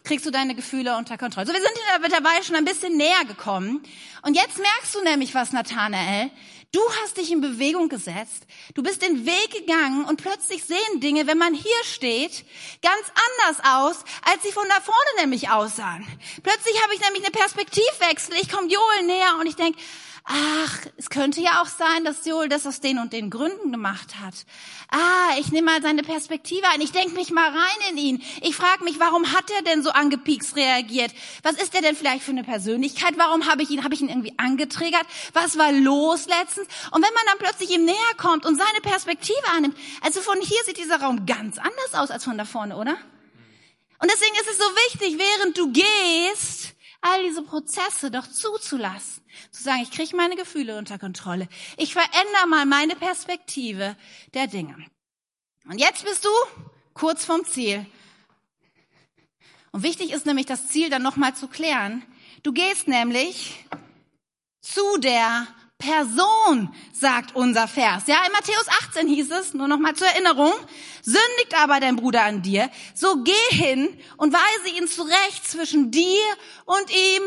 [0.03, 1.47] kriegst du deine Gefühle unter Kontrolle.
[1.47, 3.85] So, wir sind dabei schon ein bisschen näher gekommen.
[4.23, 6.33] Und jetzt merkst du nämlich was, Nathanael.
[6.73, 8.47] Du hast dich in Bewegung gesetzt.
[8.75, 12.45] Du bist den Weg gegangen und plötzlich sehen Dinge, wenn man hier steht,
[12.83, 16.05] ganz anders aus, als sie von da vorne nämlich aussahen.
[16.43, 18.35] Plötzlich habe ich nämlich eine Perspektivwechsel.
[18.41, 19.79] Ich komme Joel näher und ich denke,
[20.25, 24.21] ach, es könnte ja auch sein, dass Joel das aus den und den Gründen gemacht
[24.21, 24.35] hat.
[24.89, 26.81] Ah, ich nehme mal seine Perspektive ein.
[26.81, 28.23] Ich denke mich mal rein in ihn.
[28.41, 31.13] Ich frage mich, warum hat er denn so angepiekst reagiert?
[31.43, 33.15] Was ist er denn vielleicht für eine Persönlichkeit?
[33.17, 35.07] Warum habe ich ihn, habe ich ihn irgendwie angetriggert?
[35.33, 36.69] Was war los letztens?
[36.91, 40.63] Und wenn man dann plötzlich ihm näher kommt und seine Perspektive annimmt, also von hier
[40.65, 42.97] sieht dieser Raum ganz anders aus als von da vorne, oder?
[43.99, 49.23] Und deswegen ist es so wichtig, während du gehst, all diese Prozesse doch zuzulassen.
[49.51, 51.49] Zu sagen, ich kriege meine Gefühle unter Kontrolle.
[51.77, 53.97] Ich verändere mal meine Perspektive
[54.35, 54.77] der Dinge.
[55.69, 56.31] Und jetzt bist du
[56.95, 57.87] kurz vom Ziel.
[59.73, 62.03] Und wichtig ist nämlich, das Ziel dann nochmal zu klären.
[62.43, 63.65] Du gehst nämlich
[64.61, 65.47] zu der
[65.83, 68.05] Person, sagt unser Vers.
[68.07, 70.53] Ja, in Matthäus 18 hieß es, nur nochmal zur Erinnerung,
[71.03, 76.23] sündigt aber dein Bruder an dir, so geh hin und weise ihn zurecht zwischen dir
[76.67, 77.23] und ihm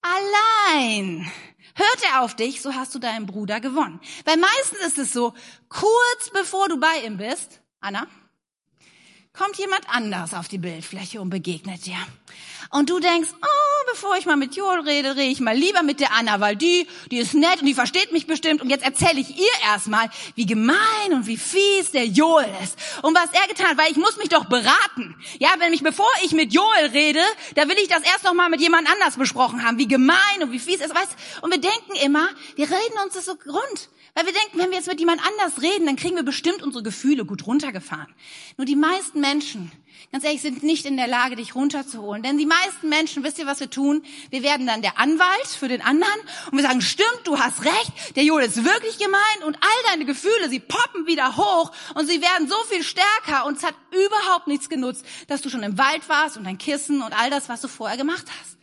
[0.00, 1.30] allein.
[1.74, 4.00] Hört er auf dich, so hast du deinen Bruder gewonnen.
[4.24, 5.34] Weil meistens ist es so,
[5.68, 8.06] kurz bevor du bei ihm bist, Anna,
[9.34, 11.98] kommt jemand anders auf die Bildfläche und begegnet dir.
[12.70, 16.00] Und du denkst, oh, bevor ich mal mit Joel rede, rede ich mal lieber mit
[16.00, 18.62] der Anna, weil die, die ist nett und die versteht mich bestimmt.
[18.62, 22.76] Und jetzt erzähle ich ihr erstmal, wie gemein und wie fies der Joel ist.
[23.02, 25.16] Und was er getan hat, weil ich muss mich doch beraten.
[25.38, 27.22] Ja, wenn mich, bevor ich mit Joel rede,
[27.54, 30.52] da will ich das erst noch mal mit jemand anders besprochen haben, wie gemein und
[30.52, 30.94] wie fies es ist.
[30.94, 33.88] Weißt, und wir denken immer, wir reden uns das so rund.
[34.14, 36.82] Weil wir denken, wenn wir jetzt mit jemand anders reden, dann kriegen wir bestimmt unsere
[36.82, 38.14] Gefühle gut runtergefahren.
[38.58, 39.72] Nur die meisten Menschen,
[40.10, 42.22] ganz ehrlich, sind nicht in der Lage, dich runterzuholen.
[42.22, 44.02] Denn die meisten Menschen, wisst ihr, was wir tun?
[44.30, 48.16] Wir werden dann der Anwalt für den anderen und wir sagen, stimmt, du hast recht,
[48.16, 52.20] der Joel ist wirklich gemein und all deine Gefühle, sie poppen wieder hoch und sie
[52.20, 56.08] werden so viel stärker und es hat überhaupt nichts genutzt, dass du schon im Wald
[56.08, 58.58] warst und dein Kissen und all das, was du vorher gemacht hast.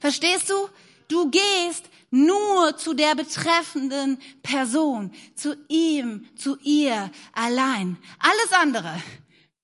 [0.00, 0.68] Verstehst du?
[1.08, 7.96] Du gehst nur zu der betreffenden Person, zu ihm, zu ihr allein.
[8.18, 8.94] Alles andere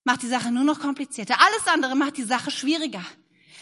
[0.05, 1.35] macht die Sache nur noch komplizierter.
[1.41, 3.03] Alles andere macht die Sache schwieriger.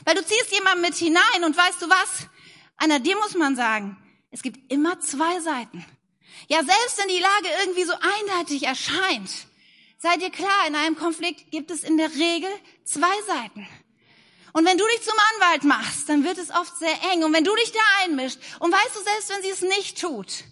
[0.05, 2.27] Weil du ziehst jemanden mit hinein und weißt du was?
[2.77, 3.97] Einer dir muss man sagen,
[4.29, 5.85] es gibt immer zwei Seiten.
[6.47, 9.29] Ja, selbst wenn die Lage irgendwie so eindeutig erscheint,
[9.97, 12.49] sei dir klar, in einem Konflikt gibt es in der Regel
[12.83, 13.67] zwei Seiten.
[14.51, 17.23] Und wenn du dich zum Anwalt machst, dann wird es oft sehr eng.
[17.23, 20.43] Und wenn du dich da einmischt, und weißt du, selbst wenn sie es nicht tut,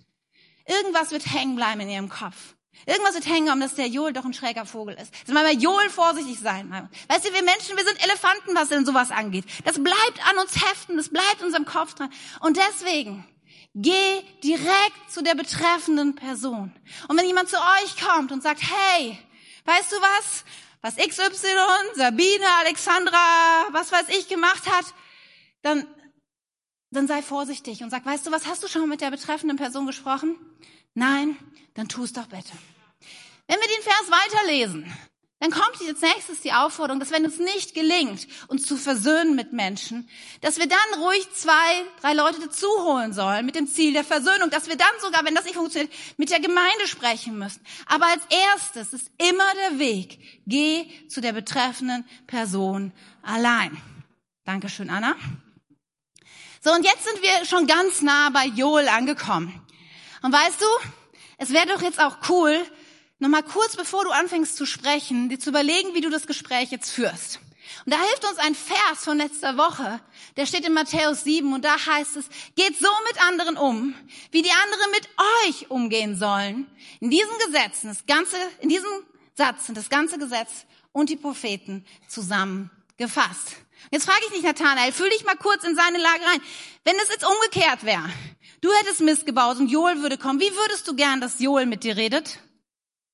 [0.66, 2.56] irgendwas wird hängen bleiben in ihrem Kopf.
[2.86, 5.14] Irgendwas wird hängen, um dass der Joel doch ein schräger Vogel ist.
[5.22, 6.70] Also mal bei Joel vorsichtig sein.
[7.08, 9.46] Weißt du, wir Menschen, wir sind Elefanten, was denn sowas angeht.
[9.66, 12.12] Das bleibt an uns heften, das bleibt unserem Kopf dran.
[12.40, 13.26] Und deswegen,
[13.74, 16.72] geh direkt zu der betreffenden Person.
[17.08, 19.18] Und wenn jemand zu euch kommt und sagt, hey,
[19.66, 20.44] weißt du was?
[20.82, 24.86] was XY, Sabine, Alexandra, was weiß ich gemacht hat,
[25.62, 25.86] dann,
[26.90, 29.86] dann sei vorsichtig und sag, weißt du was, hast du schon mit der betreffenden Person
[29.86, 30.36] gesprochen?
[30.94, 31.38] Nein,
[31.76, 32.52] dann tu es doch bitte.
[33.48, 34.92] Wenn wir den Vers weiterlesen,
[35.42, 39.54] dann kommt jetzt nächstes die Aufforderung, dass wenn es nicht gelingt, uns zu versöhnen mit
[39.54, 40.08] Menschen,
[40.42, 44.52] dass wir dann ruhig zwei, drei Leute dazu holen sollen mit dem Ziel der Versöhnung,
[44.52, 47.66] dass wir dann sogar, wenn das nicht funktioniert, mit der Gemeinde sprechen müssen.
[47.88, 53.76] Aber als erstes ist immer der Weg, geh zu der betreffenden Person allein.
[54.46, 55.16] Dankeschön, Anna.
[56.64, 59.60] So, und jetzt sind wir schon ganz nah bei Joel angekommen.
[60.22, 60.68] Und weißt du,
[61.40, 62.64] es wäre doch jetzt auch cool,
[63.22, 66.90] nochmal kurz bevor du anfängst zu sprechen, dir zu überlegen, wie du das Gespräch jetzt
[66.90, 67.40] führst.
[67.86, 70.02] Und da hilft uns ein Vers von letzter Woche,
[70.36, 73.96] der steht in Matthäus 7 und da heißt es, geht so mit anderen um,
[74.32, 75.10] wie die anderen mit
[75.46, 76.68] euch umgehen sollen.
[77.00, 78.90] In diesem Gesetz, das ganze, in diesem
[79.36, 83.56] Satz sind das ganze Gesetz und die Propheten zusammengefasst.
[83.90, 86.42] Jetzt frage ich dich, Nathanael, fühl dich mal kurz in seine Lage rein.
[86.84, 88.10] Wenn es jetzt umgekehrt wäre,
[88.62, 91.84] du hättest Mist gebaut und Joel würde kommen, wie würdest du gern, dass Joel mit
[91.84, 92.40] dir redet?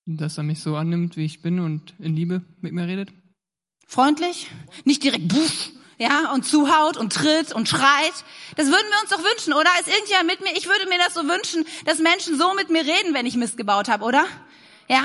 [0.08, 3.10] Dass er mich so annimmt, wie ich bin und in Liebe mit mir redet.
[3.86, 4.50] Freundlich,
[4.86, 8.14] nicht direkt buff, ja, und zuhaut und tritt und schreit.
[8.56, 9.70] Das würden wir uns doch wünschen, oder?
[9.80, 10.58] Ist irgendjemand mit mir?
[10.58, 13.58] Ich würde mir das so wünschen, dass Menschen so mit mir reden, wenn ich Mist
[13.58, 14.26] gebaut habe, oder?
[14.88, 15.04] Ja.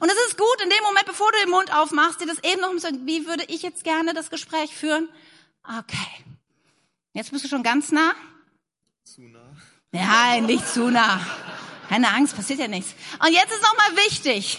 [0.00, 2.60] Und es ist gut, in dem Moment, bevor du den Mund aufmachst, dir das eben
[2.60, 5.08] noch sagen, wie würde ich jetzt gerne das Gespräch führen?
[5.64, 6.24] Okay.
[7.14, 8.14] Jetzt bist du schon ganz nah.
[9.02, 9.56] Zu nah.
[9.90, 11.20] Nein, nicht zu nah.
[11.88, 12.94] Keine Angst, passiert ja nichts.
[13.24, 14.58] Und jetzt ist nochmal wichtig,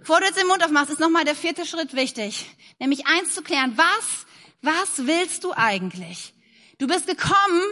[0.00, 2.46] bevor du jetzt den Mund aufmachst, ist nochmal der vierte Schritt wichtig.
[2.80, 3.74] Nämlich eins zu klären.
[3.76, 4.26] Was,
[4.60, 6.34] was willst du eigentlich?
[6.78, 7.62] Du bist gekommen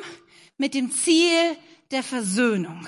[0.57, 1.57] mit dem Ziel
[1.91, 2.87] der Versöhnung.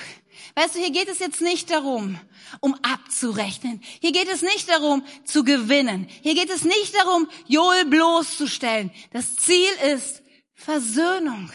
[0.54, 2.18] Weißt du, hier geht es jetzt nicht darum,
[2.60, 3.82] um abzurechnen.
[4.00, 6.06] Hier geht es nicht darum, zu gewinnen.
[6.22, 8.92] Hier geht es nicht darum, Joel bloßzustellen.
[9.12, 10.22] Das Ziel ist
[10.54, 11.50] Versöhnung.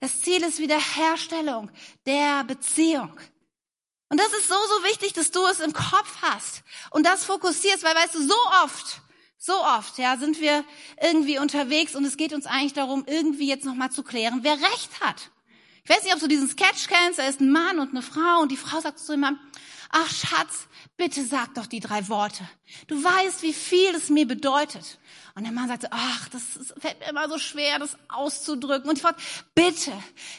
[0.00, 1.70] Das Ziel ist Wiederherstellung
[2.04, 3.18] der Beziehung.
[4.08, 7.82] Und das ist so, so wichtig, dass du es im Kopf hast und das fokussierst,
[7.82, 9.00] weil weißt du, so oft,
[9.36, 10.64] so oft, ja, sind wir
[11.02, 15.00] irgendwie unterwegs und es geht uns eigentlich darum, irgendwie jetzt nochmal zu klären, wer Recht
[15.00, 15.30] hat.
[15.88, 18.40] Ich weiß nicht, ob du diesen Sketch kennst, da ist ein Mann und eine Frau
[18.40, 19.38] und die Frau sagt zu ihm,
[19.90, 22.42] ach Schatz, bitte sag doch die drei Worte.
[22.88, 24.98] Du weißt, wie viel es mir bedeutet.
[25.36, 26.42] Und der Mann sagte, ach, das
[26.76, 28.90] fällt mir immer so schwer, das auszudrücken.
[28.90, 29.22] Und ich fragte,
[29.54, 29.92] bitte,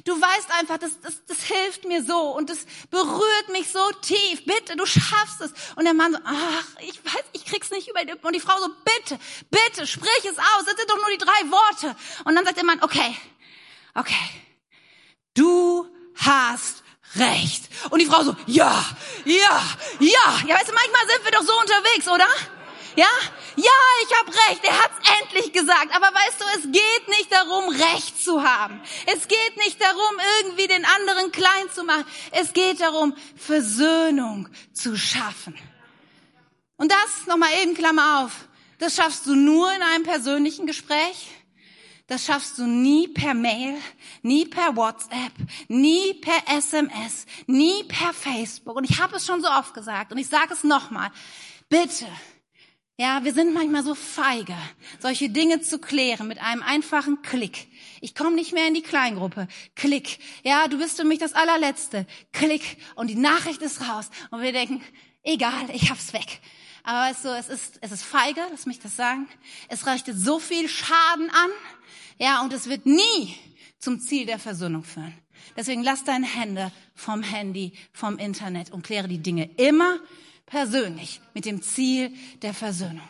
[0.04, 4.44] du weißt einfach, das, das, das hilft mir so und das berührt mich so tief.
[4.44, 5.54] Bitte, du schaffst es.
[5.78, 8.60] Und der Mann so, ach, ich weiß, ich krieg's nicht über die Und die Frau
[8.60, 9.18] so, bitte,
[9.50, 10.66] bitte, sprich es aus.
[10.66, 11.96] Das sind doch nur die drei Worte.
[12.26, 13.16] Und dann sagt der Mann, okay,
[13.96, 14.14] okay,
[15.38, 16.84] du hast
[17.16, 17.70] recht.
[17.90, 18.86] Und die Frau so, ja,
[19.26, 19.64] ja,
[20.00, 20.40] ja.
[20.48, 22.28] Ja, weißt du, manchmal sind wir doch so unterwegs, oder?
[22.96, 23.08] Ja?
[23.56, 23.72] Ja,
[24.04, 24.64] ich habe recht.
[24.64, 25.96] Er hat's endlich gesagt.
[25.96, 28.82] Aber weißt du, es geht nicht darum, Recht zu haben.
[29.06, 32.06] Es geht nicht darum, irgendwie den anderen klein zu machen.
[32.32, 35.56] Es geht darum, Versöhnung zu schaffen.
[36.78, 38.32] Und das, nochmal eben Klammer auf,
[38.80, 41.32] Das schaffst du nur in einem persönlichen Gespräch.
[42.08, 43.78] Das schaffst du nie per Mail,
[44.22, 45.34] nie per WhatsApp,
[45.68, 48.78] nie per SMS, nie per Facebook.
[48.78, 51.12] Und ich habe es schon so oft gesagt und ich sage es nochmal.
[51.68, 52.08] Bitte,
[53.00, 54.56] ja, wir sind manchmal so feige,
[55.00, 57.68] solche Dinge zu klären mit einem einfachen Klick.
[58.02, 59.48] Ich komme nicht mehr in die Kleingruppe.
[59.76, 60.18] Klick.
[60.44, 62.08] Ja, du bist für mich das allerletzte.
[62.32, 62.78] Klick.
[62.96, 64.10] Und die Nachricht ist raus.
[64.32, 64.82] Und wir denken,
[65.22, 66.40] egal, ich hab's weg.
[66.88, 69.28] Aber weißt du, es ist, es ist feige, lass mich das sagen.
[69.68, 71.50] Es richtet so viel Schaden an.
[72.18, 73.36] Ja, und es wird nie
[73.78, 75.14] zum Ziel der Versöhnung führen.
[75.58, 80.00] Deswegen lass deine Hände vom Handy, vom Internet und kläre die Dinge immer
[80.46, 83.06] persönlich mit dem Ziel der Versöhnung.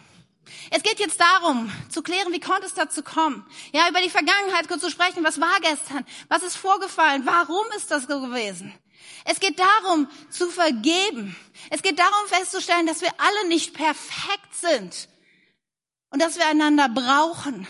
[0.71, 3.45] Es geht jetzt darum, zu klären, wie konnte es dazu kommen?
[3.73, 5.23] Ja, über die Vergangenheit kurz zu sprechen.
[5.23, 6.03] Was war gestern?
[6.29, 7.27] Was ist vorgefallen?
[7.27, 8.73] Warum ist das so gewesen?
[9.25, 11.35] Es geht darum, zu vergeben.
[11.69, 15.09] Es geht darum, festzustellen, dass wir alle nicht perfekt sind
[16.11, 17.67] und dass wir einander brauchen.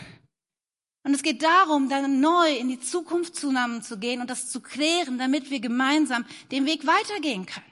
[1.03, 5.49] Und es geht darum, dann neu in die Zukunft zusammenzugehen und das zu klären, damit
[5.49, 7.65] wir gemeinsam den Weg weitergehen können.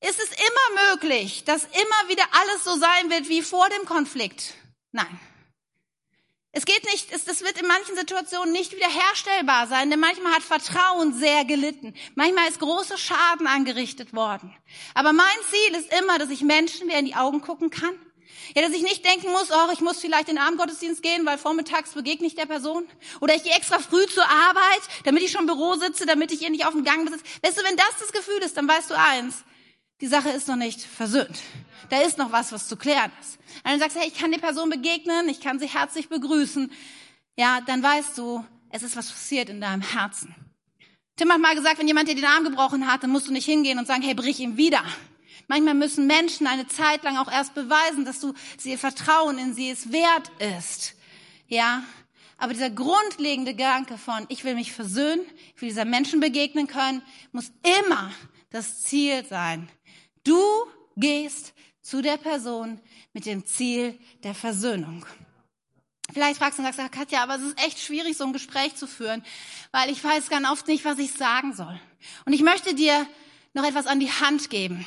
[0.00, 4.54] Ist es immer möglich, dass immer wieder alles so sein wird wie vor dem Konflikt?
[4.92, 5.18] Nein.
[6.56, 10.42] Es geht nicht, es, es wird in manchen Situationen nicht wiederherstellbar sein, denn manchmal hat
[10.42, 11.92] Vertrauen sehr gelitten.
[12.14, 14.56] Manchmal ist großer Schaden angerichtet worden.
[14.94, 17.92] Aber mein Ziel ist immer, dass ich Menschen wieder in die Augen gucken kann.
[18.54, 21.36] Ja, dass ich nicht denken muss, oh, ich muss vielleicht in den Abendgottesdienst gehen, weil
[21.36, 22.88] vormittags begegne ich der Person.
[23.20, 26.40] Oder ich gehe extra früh zur Arbeit, damit ich schon im Büro sitze, damit ich
[26.40, 27.24] ihr nicht auf dem Gang besitze.
[27.42, 29.44] Weißt du, wenn das das Gefühl ist, dann weißt du eins,
[30.00, 31.38] die Sache ist noch nicht versöhnt.
[31.88, 33.38] Da ist noch was, was zu klären ist.
[33.64, 36.70] Und dann sagst du, hey, ich kann die Person begegnen, ich kann sie herzlich begrüßen.
[37.36, 40.34] Ja, dann weißt du, es ist was passiert in deinem Herzen.
[41.16, 43.46] Tim hat mal gesagt, wenn jemand dir den Arm gebrochen hat, dann musst du nicht
[43.46, 44.84] hingehen und sagen, hey, brich ihm wieder.
[45.48, 49.70] Manchmal müssen Menschen eine Zeit lang auch erst beweisen, dass du sie Vertrauen in sie
[49.70, 50.94] es wert ist.
[51.46, 51.84] Ja,
[52.36, 57.00] aber dieser grundlegende Gedanke von, ich will mich versöhnen, ich will dieser Menschen begegnen können,
[57.32, 58.12] muss immer
[58.50, 59.68] das Ziel sein,
[60.26, 62.80] Du gehst zu der Person
[63.12, 65.06] mit dem Ziel der Versöhnung.
[66.12, 68.88] Vielleicht fragst du und sagst, Katja, aber es ist echt schwierig, so ein Gespräch zu
[68.88, 69.24] führen,
[69.70, 71.80] weil ich weiß ganz oft nicht, was ich sagen soll.
[72.24, 73.06] Und ich möchte dir
[73.54, 74.84] noch etwas an die Hand geben.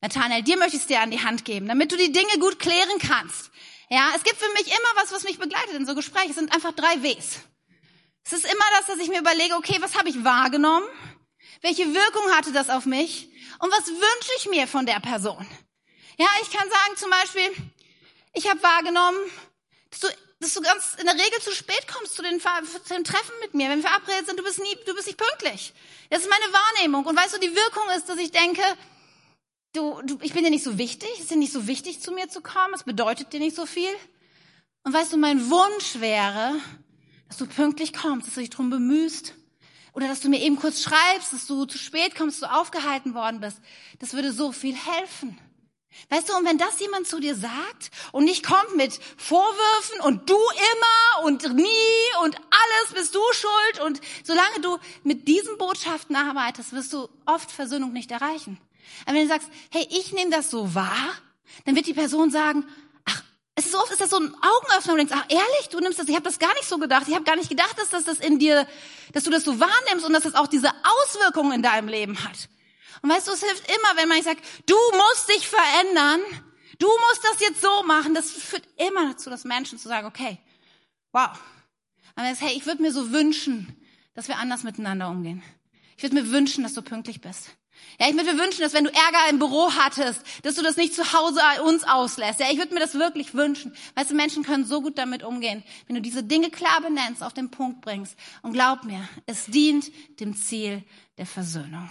[0.00, 2.58] Nathanael, dir möchte ich es dir an die Hand geben, damit du die Dinge gut
[2.58, 3.52] klären kannst.
[3.88, 6.30] Ja, es gibt für mich immer was, was mich begleitet in so Gesprächen.
[6.30, 7.38] Es sind einfach drei Ws.
[8.24, 10.86] Es ist immer das, dass ich mir überlege, okay, was habe ich wahrgenommen?
[11.62, 13.30] Welche Wirkung hatte das auf mich?
[13.58, 15.46] Und was wünsche ich mir von der Person?
[16.18, 17.50] Ja, ich kann sagen zum Beispiel,
[18.32, 19.18] ich habe wahrgenommen,
[19.90, 20.08] dass du,
[20.40, 23.54] dass du ganz in der Regel zu spät kommst zu den, zu den Treffen mit
[23.54, 23.68] mir.
[23.68, 25.72] Wenn wir verabredet sind, du bist nie, du bist nicht pünktlich.
[26.10, 27.04] Das ist meine Wahrnehmung.
[27.06, 28.62] Und weißt du, die Wirkung ist, dass ich denke,
[29.72, 32.12] du, du, ich bin dir nicht so wichtig, es ist dir nicht so wichtig, zu
[32.12, 33.92] mir zu kommen, es bedeutet dir nicht so viel.
[34.84, 36.54] Und weißt du, mein Wunsch wäre,
[37.28, 39.34] dass du pünktlich kommst, dass du dich drum bemühst,
[39.96, 43.40] oder dass du mir eben kurz schreibst, dass du zu spät kommst, du aufgehalten worden
[43.40, 43.58] bist.
[43.98, 45.38] Das würde so viel helfen.
[46.10, 50.28] Weißt du, und wenn das jemand zu dir sagt und nicht kommt mit Vorwürfen und
[50.28, 56.14] du immer und nie und alles bist du schuld und solange du mit diesen Botschaften
[56.14, 58.58] arbeitest, wirst du oft Versöhnung nicht erreichen.
[59.06, 61.14] Aber wenn du sagst, hey, ich nehme das so wahr,
[61.64, 62.66] dann wird die Person sagen,
[63.58, 65.98] es ist so oft ist das so ein Augenöffner und denkst, ach ehrlich, du nimmst
[65.98, 67.04] das, ich habe das gar nicht so gedacht.
[67.08, 68.68] Ich habe gar nicht gedacht, dass das, das in dir,
[69.14, 72.50] dass du das so wahrnimmst und dass das auch diese Auswirkungen in deinem Leben hat.
[73.00, 76.20] Und weißt du, es hilft immer, wenn man sagt, du musst dich verändern,
[76.78, 78.12] du musst das jetzt so machen.
[78.12, 80.38] Das führt immer dazu, dass Menschen zu sagen, okay,
[81.12, 81.30] wow.
[82.14, 83.74] Aber jetzt, hey, ich würde mir so wünschen,
[84.14, 85.42] dass wir anders miteinander umgehen.
[85.96, 87.50] Ich würde mir wünschen, dass du pünktlich bist.
[87.98, 90.76] Ja, ich würde mir wünschen, dass wenn du Ärger im Büro hattest, dass du das
[90.76, 92.40] nicht zu Hause uns auslässt.
[92.40, 93.74] Ja, ich würde mir das wirklich wünschen.
[93.94, 97.32] Weißt du, Menschen können so gut damit umgehen, wenn du diese Dinge klar benennst, auf
[97.32, 98.16] den Punkt bringst.
[98.42, 100.84] Und glaub mir, es dient dem Ziel
[101.16, 101.88] der Versöhnung.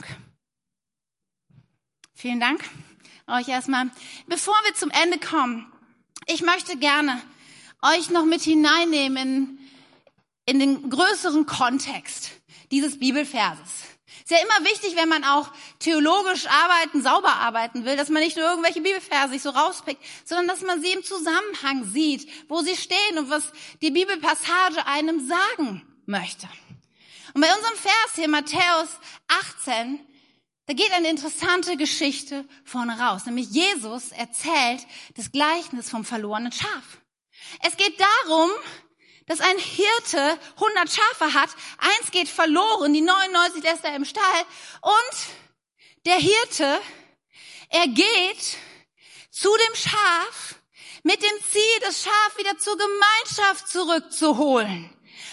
[2.13, 2.63] Vielen Dank
[3.27, 3.89] euch erstmal.
[4.27, 5.71] Bevor wir zum Ende kommen,
[6.27, 7.21] ich möchte gerne
[7.81, 9.59] euch noch mit hineinnehmen in,
[10.45, 12.31] in den größeren Kontext
[12.71, 13.94] dieses Bibelverses.
[14.25, 18.35] Ist ja immer wichtig, wenn man auch theologisch arbeiten, sauber arbeiten will, dass man nicht
[18.35, 22.75] nur irgendwelche Bibelverse sich so rauspickt, sondern dass man sie im Zusammenhang sieht, wo sie
[22.75, 23.43] stehen und was
[23.83, 26.49] die Bibelpassage einem sagen möchte.
[27.35, 28.89] Und bei unserem Vers hier, Matthäus
[29.27, 29.99] 18,
[30.65, 36.99] da geht eine interessante Geschichte vorne raus, nämlich Jesus erzählt das Gleichnis vom verlorenen Schaf.
[37.61, 38.49] Es geht darum,
[39.27, 44.45] dass ein Hirte 100 Schafe hat, eins geht verloren, die 99 lässt er im Stall
[44.81, 45.17] und
[46.05, 46.79] der Hirte,
[47.69, 48.57] er geht
[49.31, 50.55] zu dem Schaf,
[51.03, 54.89] mit dem Ziel, das Schaf wieder zur Gemeinschaft zurückzuholen.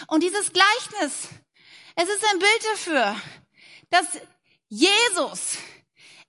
[0.09, 1.28] Und dieses Gleichnis,
[1.95, 3.16] es ist ein Bild dafür,
[3.90, 4.07] dass
[4.68, 5.57] Jesus,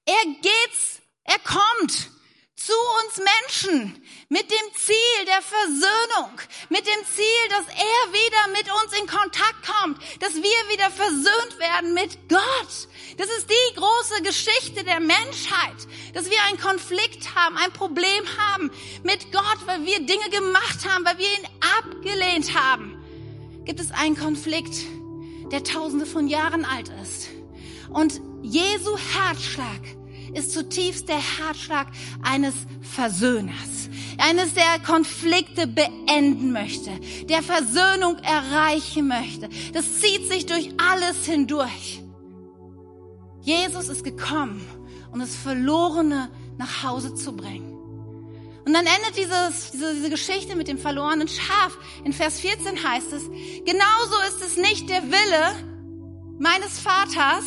[0.05, 2.11] er geht's, er kommt
[2.65, 6.39] zu uns Menschen mit dem Ziel der Versöhnung,
[6.69, 11.59] mit dem Ziel, dass er wieder mit uns in Kontakt kommt, dass wir wieder versöhnt
[11.59, 12.73] werden mit Gott.
[13.17, 15.75] Das ist die große Geschichte der Menschheit,
[16.13, 18.71] dass wir einen Konflikt haben, ein Problem haben
[19.03, 21.47] mit Gott, weil wir Dinge gemacht haben, weil wir ihn
[21.79, 22.97] abgelehnt haben.
[23.65, 24.75] Gibt es einen Konflikt,
[25.51, 27.27] der tausende von Jahren alt ist.
[27.89, 29.81] Und Jesu Herzschlag
[30.33, 31.87] ist zutiefst der Herzschlag
[32.21, 33.89] eines Versöhners.
[34.17, 36.91] Eines, der Konflikte beenden möchte,
[37.25, 39.49] der Versöhnung erreichen möchte.
[39.73, 42.01] Das zieht sich durch alles hindurch.
[43.41, 44.65] Jesus ist gekommen,
[45.11, 47.73] um das Verlorene nach Hause zu bringen.
[48.65, 51.77] Und dann endet dieses, diese, diese Geschichte mit dem verlorenen Schaf.
[52.05, 53.23] In Vers 14 heißt es,
[53.65, 55.73] genauso ist es nicht der Wille
[56.39, 57.43] meines Vaters,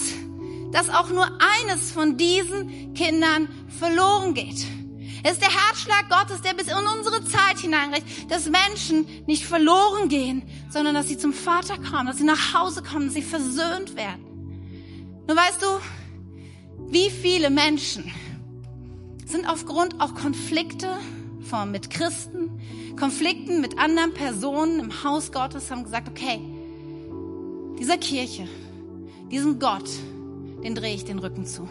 [0.77, 3.49] dass auch nur eines von diesen Kindern
[3.79, 4.67] verloren geht.
[5.25, 10.11] Es ist der Herzschlag Gottes, der bis in unsere Zeit hineinreicht, dass Menschen nicht verloren
[10.11, 13.97] gehen, sondern dass sie zum Vater kommen, dass sie nach Hause kommen, dass sie versöhnt
[13.97, 15.25] werden.
[15.27, 15.67] Nur weißt du,
[16.93, 18.13] wie viele Menschen
[19.25, 20.91] sind aufgrund auch Konflikte
[21.49, 22.61] von, mit Christen,
[23.01, 26.39] Konflikten mit anderen Personen im Haus Gottes haben gesagt, okay,
[27.79, 28.47] dieser Kirche,
[29.31, 29.89] diesem Gott,
[30.63, 31.69] den drehe ich den Rücken zu.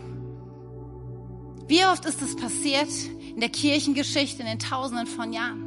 [1.68, 2.90] Wie oft ist das passiert
[3.34, 5.64] in der Kirchengeschichte in den Tausenden von Jahren?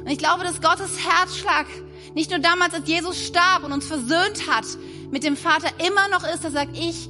[0.00, 1.66] Und ich glaube, dass Gottes Herzschlag
[2.14, 4.66] nicht nur damals, als Jesus starb und uns versöhnt hat
[5.10, 7.08] mit dem Vater, immer noch ist, er sagt, ich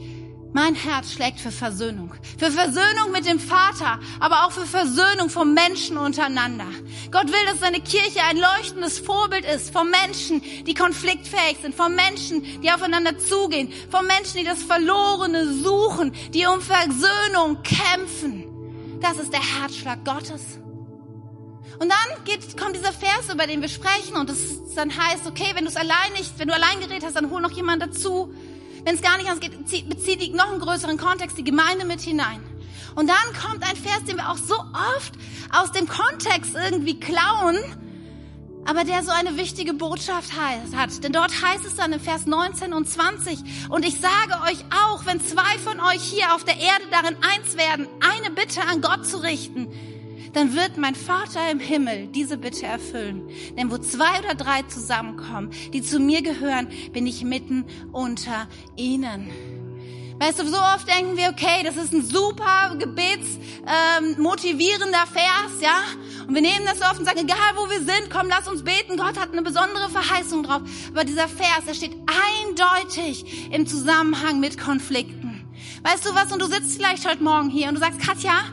[0.53, 2.15] mein Herz schlägt für Versöhnung.
[2.39, 6.67] Für Versöhnung mit dem Vater, aber auch für Versöhnung vom Menschen untereinander.
[7.11, 11.95] Gott will, dass seine Kirche ein leuchtendes Vorbild ist von Menschen, die konfliktfähig sind, von
[11.95, 18.45] Menschen, die aufeinander zugehen, von Menschen, die das Verlorene suchen, die um Versöhnung kämpfen.
[19.01, 20.59] Das ist der Herzschlag Gottes.
[21.79, 25.51] Und dann geht, kommt dieser Vers, über den wir sprechen, und es dann heißt, okay,
[25.55, 28.33] wenn du es allein nicht, wenn du allein geredet hast, dann hol noch jemand dazu.
[28.85, 32.01] Wenn es gar nicht anders geht, bezieht die noch einen größeren Kontext, die Gemeinde mit
[32.01, 32.41] hinein.
[32.95, 35.13] Und dann kommt ein Vers, den wir auch so oft
[35.53, 37.57] aus dem Kontext irgendwie klauen,
[38.65, 41.03] aber der so eine wichtige Botschaft hat.
[41.03, 43.39] Denn dort heißt es dann im Vers 19 und 20,
[43.71, 47.57] und ich sage euch auch, wenn zwei von euch hier auf der Erde darin eins
[47.57, 49.69] werden, eine Bitte an Gott zu richten,
[50.33, 53.29] dann wird mein Vater im Himmel diese Bitte erfüllen.
[53.57, 59.31] Denn wo zwei oder drei zusammenkommen, die zu mir gehören, bin ich mitten unter ihnen.
[60.19, 65.83] Weißt du, so oft denken wir, okay, das ist ein super gebetsmotivierender ähm, Vers, ja?
[66.29, 68.63] Und wir nehmen das so oft und sagen, egal wo wir sind, komm, lass uns
[68.63, 68.97] beten.
[68.97, 70.63] Gott hat eine besondere Verheißung drauf.
[70.93, 71.97] Aber dieser Vers, der steht
[72.47, 75.45] eindeutig im Zusammenhang mit Konflikten.
[75.83, 76.31] Weißt du was?
[76.31, 78.45] Und du sitzt vielleicht heute Morgen hier und du sagst, Katja,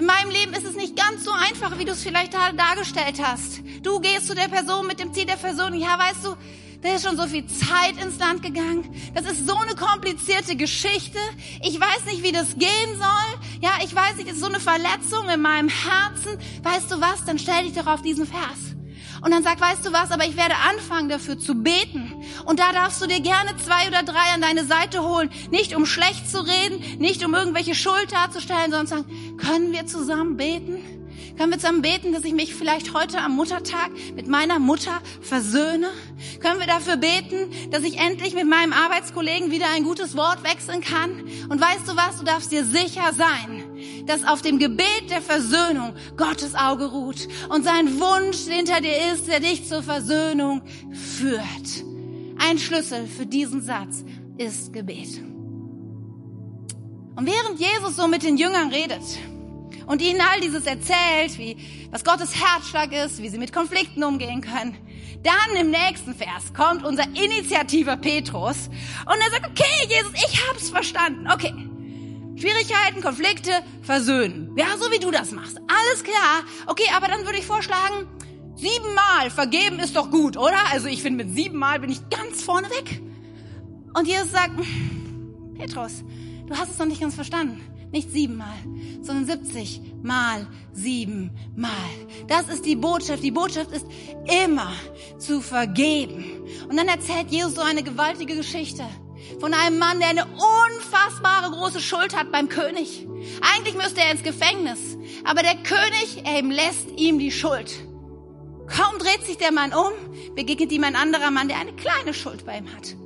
[0.00, 3.60] in meinem Leben ist es nicht ganz so einfach, wie du es vielleicht dargestellt hast.
[3.82, 5.78] Du gehst zu der Person mit dem Ziel der Versöhnung.
[5.78, 6.36] Ja, weißt du,
[6.80, 8.94] da ist schon so viel Zeit ins Land gegangen.
[9.12, 11.18] Das ist so eine komplizierte Geschichte.
[11.62, 13.60] Ich weiß nicht, wie das gehen soll.
[13.60, 16.38] Ja, ich weiß nicht, es ist so eine Verletzung in meinem Herzen.
[16.62, 17.26] Weißt du was?
[17.26, 18.74] Dann stell dich doch auf diesen Vers.
[19.22, 22.09] Und dann sag, weißt du was, aber ich werde anfangen dafür zu beten.
[22.44, 25.30] Und da darfst du dir gerne zwei oder drei an deine Seite holen.
[25.50, 30.36] Nicht um schlecht zu reden, nicht um irgendwelche Schuld darzustellen, sondern sagen, können wir zusammen
[30.36, 31.00] beten?
[31.36, 35.88] Können wir zusammen beten, dass ich mich vielleicht heute am Muttertag mit meiner Mutter versöhne?
[36.40, 40.82] Können wir dafür beten, dass ich endlich mit meinem Arbeitskollegen wieder ein gutes Wort wechseln
[40.82, 41.24] kann?
[41.48, 42.18] Und weißt du was?
[42.18, 43.64] Du darfst dir sicher sein,
[44.06, 49.26] dass auf dem Gebet der Versöhnung Gottes Auge ruht und sein Wunsch hinter dir ist,
[49.26, 50.60] der dich zur Versöhnung
[50.92, 51.89] führt.
[52.42, 54.02] Ein Schlüssel für diesen Satz
[54.38, 55.20] ist Gebet.
[57.16, 59.02] Und während Jesus so mit den Jüngern redet,
[59.86, 61.56] und ihnen all dieses erzählt, wie,
[61.90, 64.76] was Gottes Herzschlag ist, wie sie mit Konflikten umgehen können.
[65.24, 70.70] Dann im nächsten Vers kommt unser Initiativer Petrus und er sagt, okay, Jesus, ich hab's
[70.70, 71.28] verstanden.
[71.28, 71.52] Okay.
[72.36, 73.50] Schwierigkeiten, Konflikte,
[73.82, 74.56] versöhnen.
[74.56, 75.58] Ja, so wie du das machst.
[75.58, 76.44] Alles klar.
[76.68, 78.06] Okay, aber dann würde ich vorschlagen,
[78.60, 80.58] siebenmal vergeben ist doch gut, oder?
[80.72, 83.00] Also ich finde, mit siebenmal bin ich ganz vorne weg.
[83.94, 84.52] Und Jesus sagt,
[85.56, 86.04] Petrus,
[86.46, 87.60] du hast es noch nicht ganz verstanden.
[87.92, 88.54] Nicht siebenmal,
[89.02, 91.72] sondern 70 mal siebenmal.
[92.28, 93.22] Das ist die Botschaft.
[93.24, 93.84] Die Botschaft ist
[94.44, 94.72] immer
[95.18, 96.24] zu vergeben.
[96.68, 98.84] Und dann erzählt Jesus so eine gewaltige Geschichte.
[99.38, 103.06] von einem Mann, der eine unfassbare große Schuld hat beim König.
[103.54, 107.70] Eigentlich müsste er ins Gefängnis, aber der König, er lässt ihm die Schuld.
[108.70, 109.92] Kaum dreht sich der Mann um,
[110.34, 112.96] begegnet ihm ein anderer Mann, der eine kleine Schuld bei ihm hat.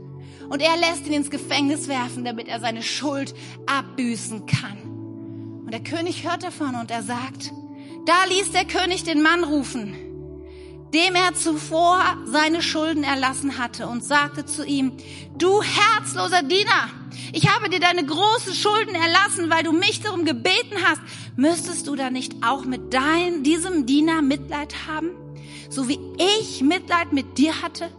[0.48, 3.34] Und er lässt ihn ins Gefängnis werfen, damit er seine Schuld
[3.66, 4.78] abbüßen kann.
[5.64, 7.50] Und der König hört davon und er sagt,
[8.06, 9.94] da ließ der König den Mann rufen,
[10.92, 14.92] dem er zuvor seine Schulden erlassen hatte und sagte zu ihm,
[15.38, 16.90] du herzloser Diener,
[17.32, 21.00] ich habe dir deine großen Schulden erlassen, weil du mich darum gebeten hast.
[21.36, 25.10] Müsstest du da nicht auch mit dein, diesem Diener Mitleid haben,
[25.74, 25.98] so wie
[26.38, 27.90] ich Mitleid mit dir hatte?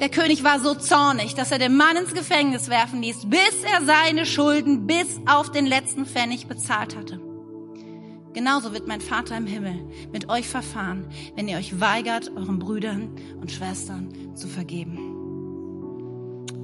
[0.00, 3.84] Der König war so zornig, dass er den Mann ins Gefängnis werfen ließ, bis er
[3.84, 7.20] seine Schulden bis auf den letzten Pfennig bezahlt hatte.
[8.32, 9.80] Genauso wird mein Vater im Himmel
[10.12, 14.98] mit euch verfahren, wenn ihr euch weigert, euren Brüdern und Schwestern zu vergeben.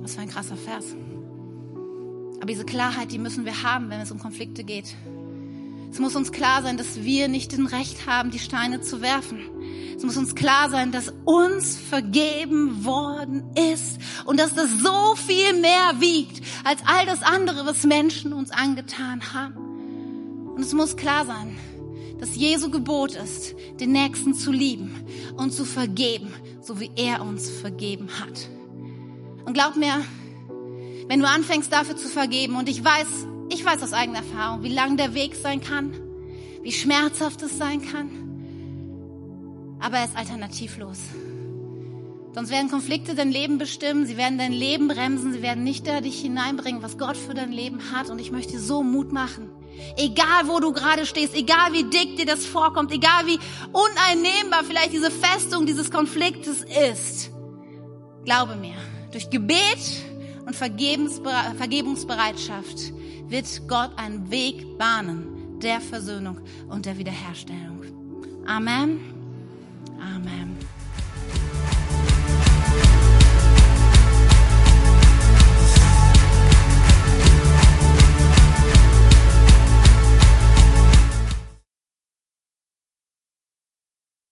[0.02, 0.94] Was für ein krasser Vers.
[2.36, 4.94] Aber diese Klarheit, die müssen wir haben, wenn es um Konflikte geht.
[5.90, 9.40] Es muss uns klar sein, dass wir nicht den Recht haben, die Steine zu werfen.
[9.96, 15.60] Es muss uns klar sein, dass uns vergeben worden ist und dass das so viel
[15.60, 20.54] mehr wiegt als all das andere, was Menschen uns angetan haben.
[20.54, 21.56] Und es muss klar sein,
[22.18, 25.04] dass Jesu Gebot ist, den Nächsten zu lieben
[25.36, 28.48] und zu vergeben, so wie er uns vergeben hat.
[29.44, 30.04] Und glaub mir,
[31.08, 33.06] wenn du anfängst dafür zu vergeben, und ich weiß,
[33.50, 35.92] ich weiß aus eigener Erfahrung, wie lang der Weg sein kann,
[36.62, 38.23] wie schmerzhaft es sein kann,
[39.80, 40.98] aber er ist alternativlos.
[42.34, 46.00] Sonst werden Konflikte dein Leben bestimmen, sie werden dein Leben bremsen, sie werden nicht da
[46.00, 48.10] dich hineinbringen, was Gott für dein Leben hat.
[48.10, 49.50] Und ich möchte so Mut machen.
[49.96, 53.38] Egal wo du gerade stehst, egal wie dick dir das vorkommt, egal wie
[53.72, 57.30] uneinnehmbar vielleicht diese Festung dieses Konfliktes ist.
[58.24, 58.74] Glaube mir,
[59.12, 60.02] durch Gebet
[60.44, 62.92] und Vergebungsbereitschaft
[63.28, 67.84] wird Gott einen Weg bahnen der Versöhnung und der Wiederherstellung.
[68.44, 69.13] Amen.
[70.00, 70.58] Amen.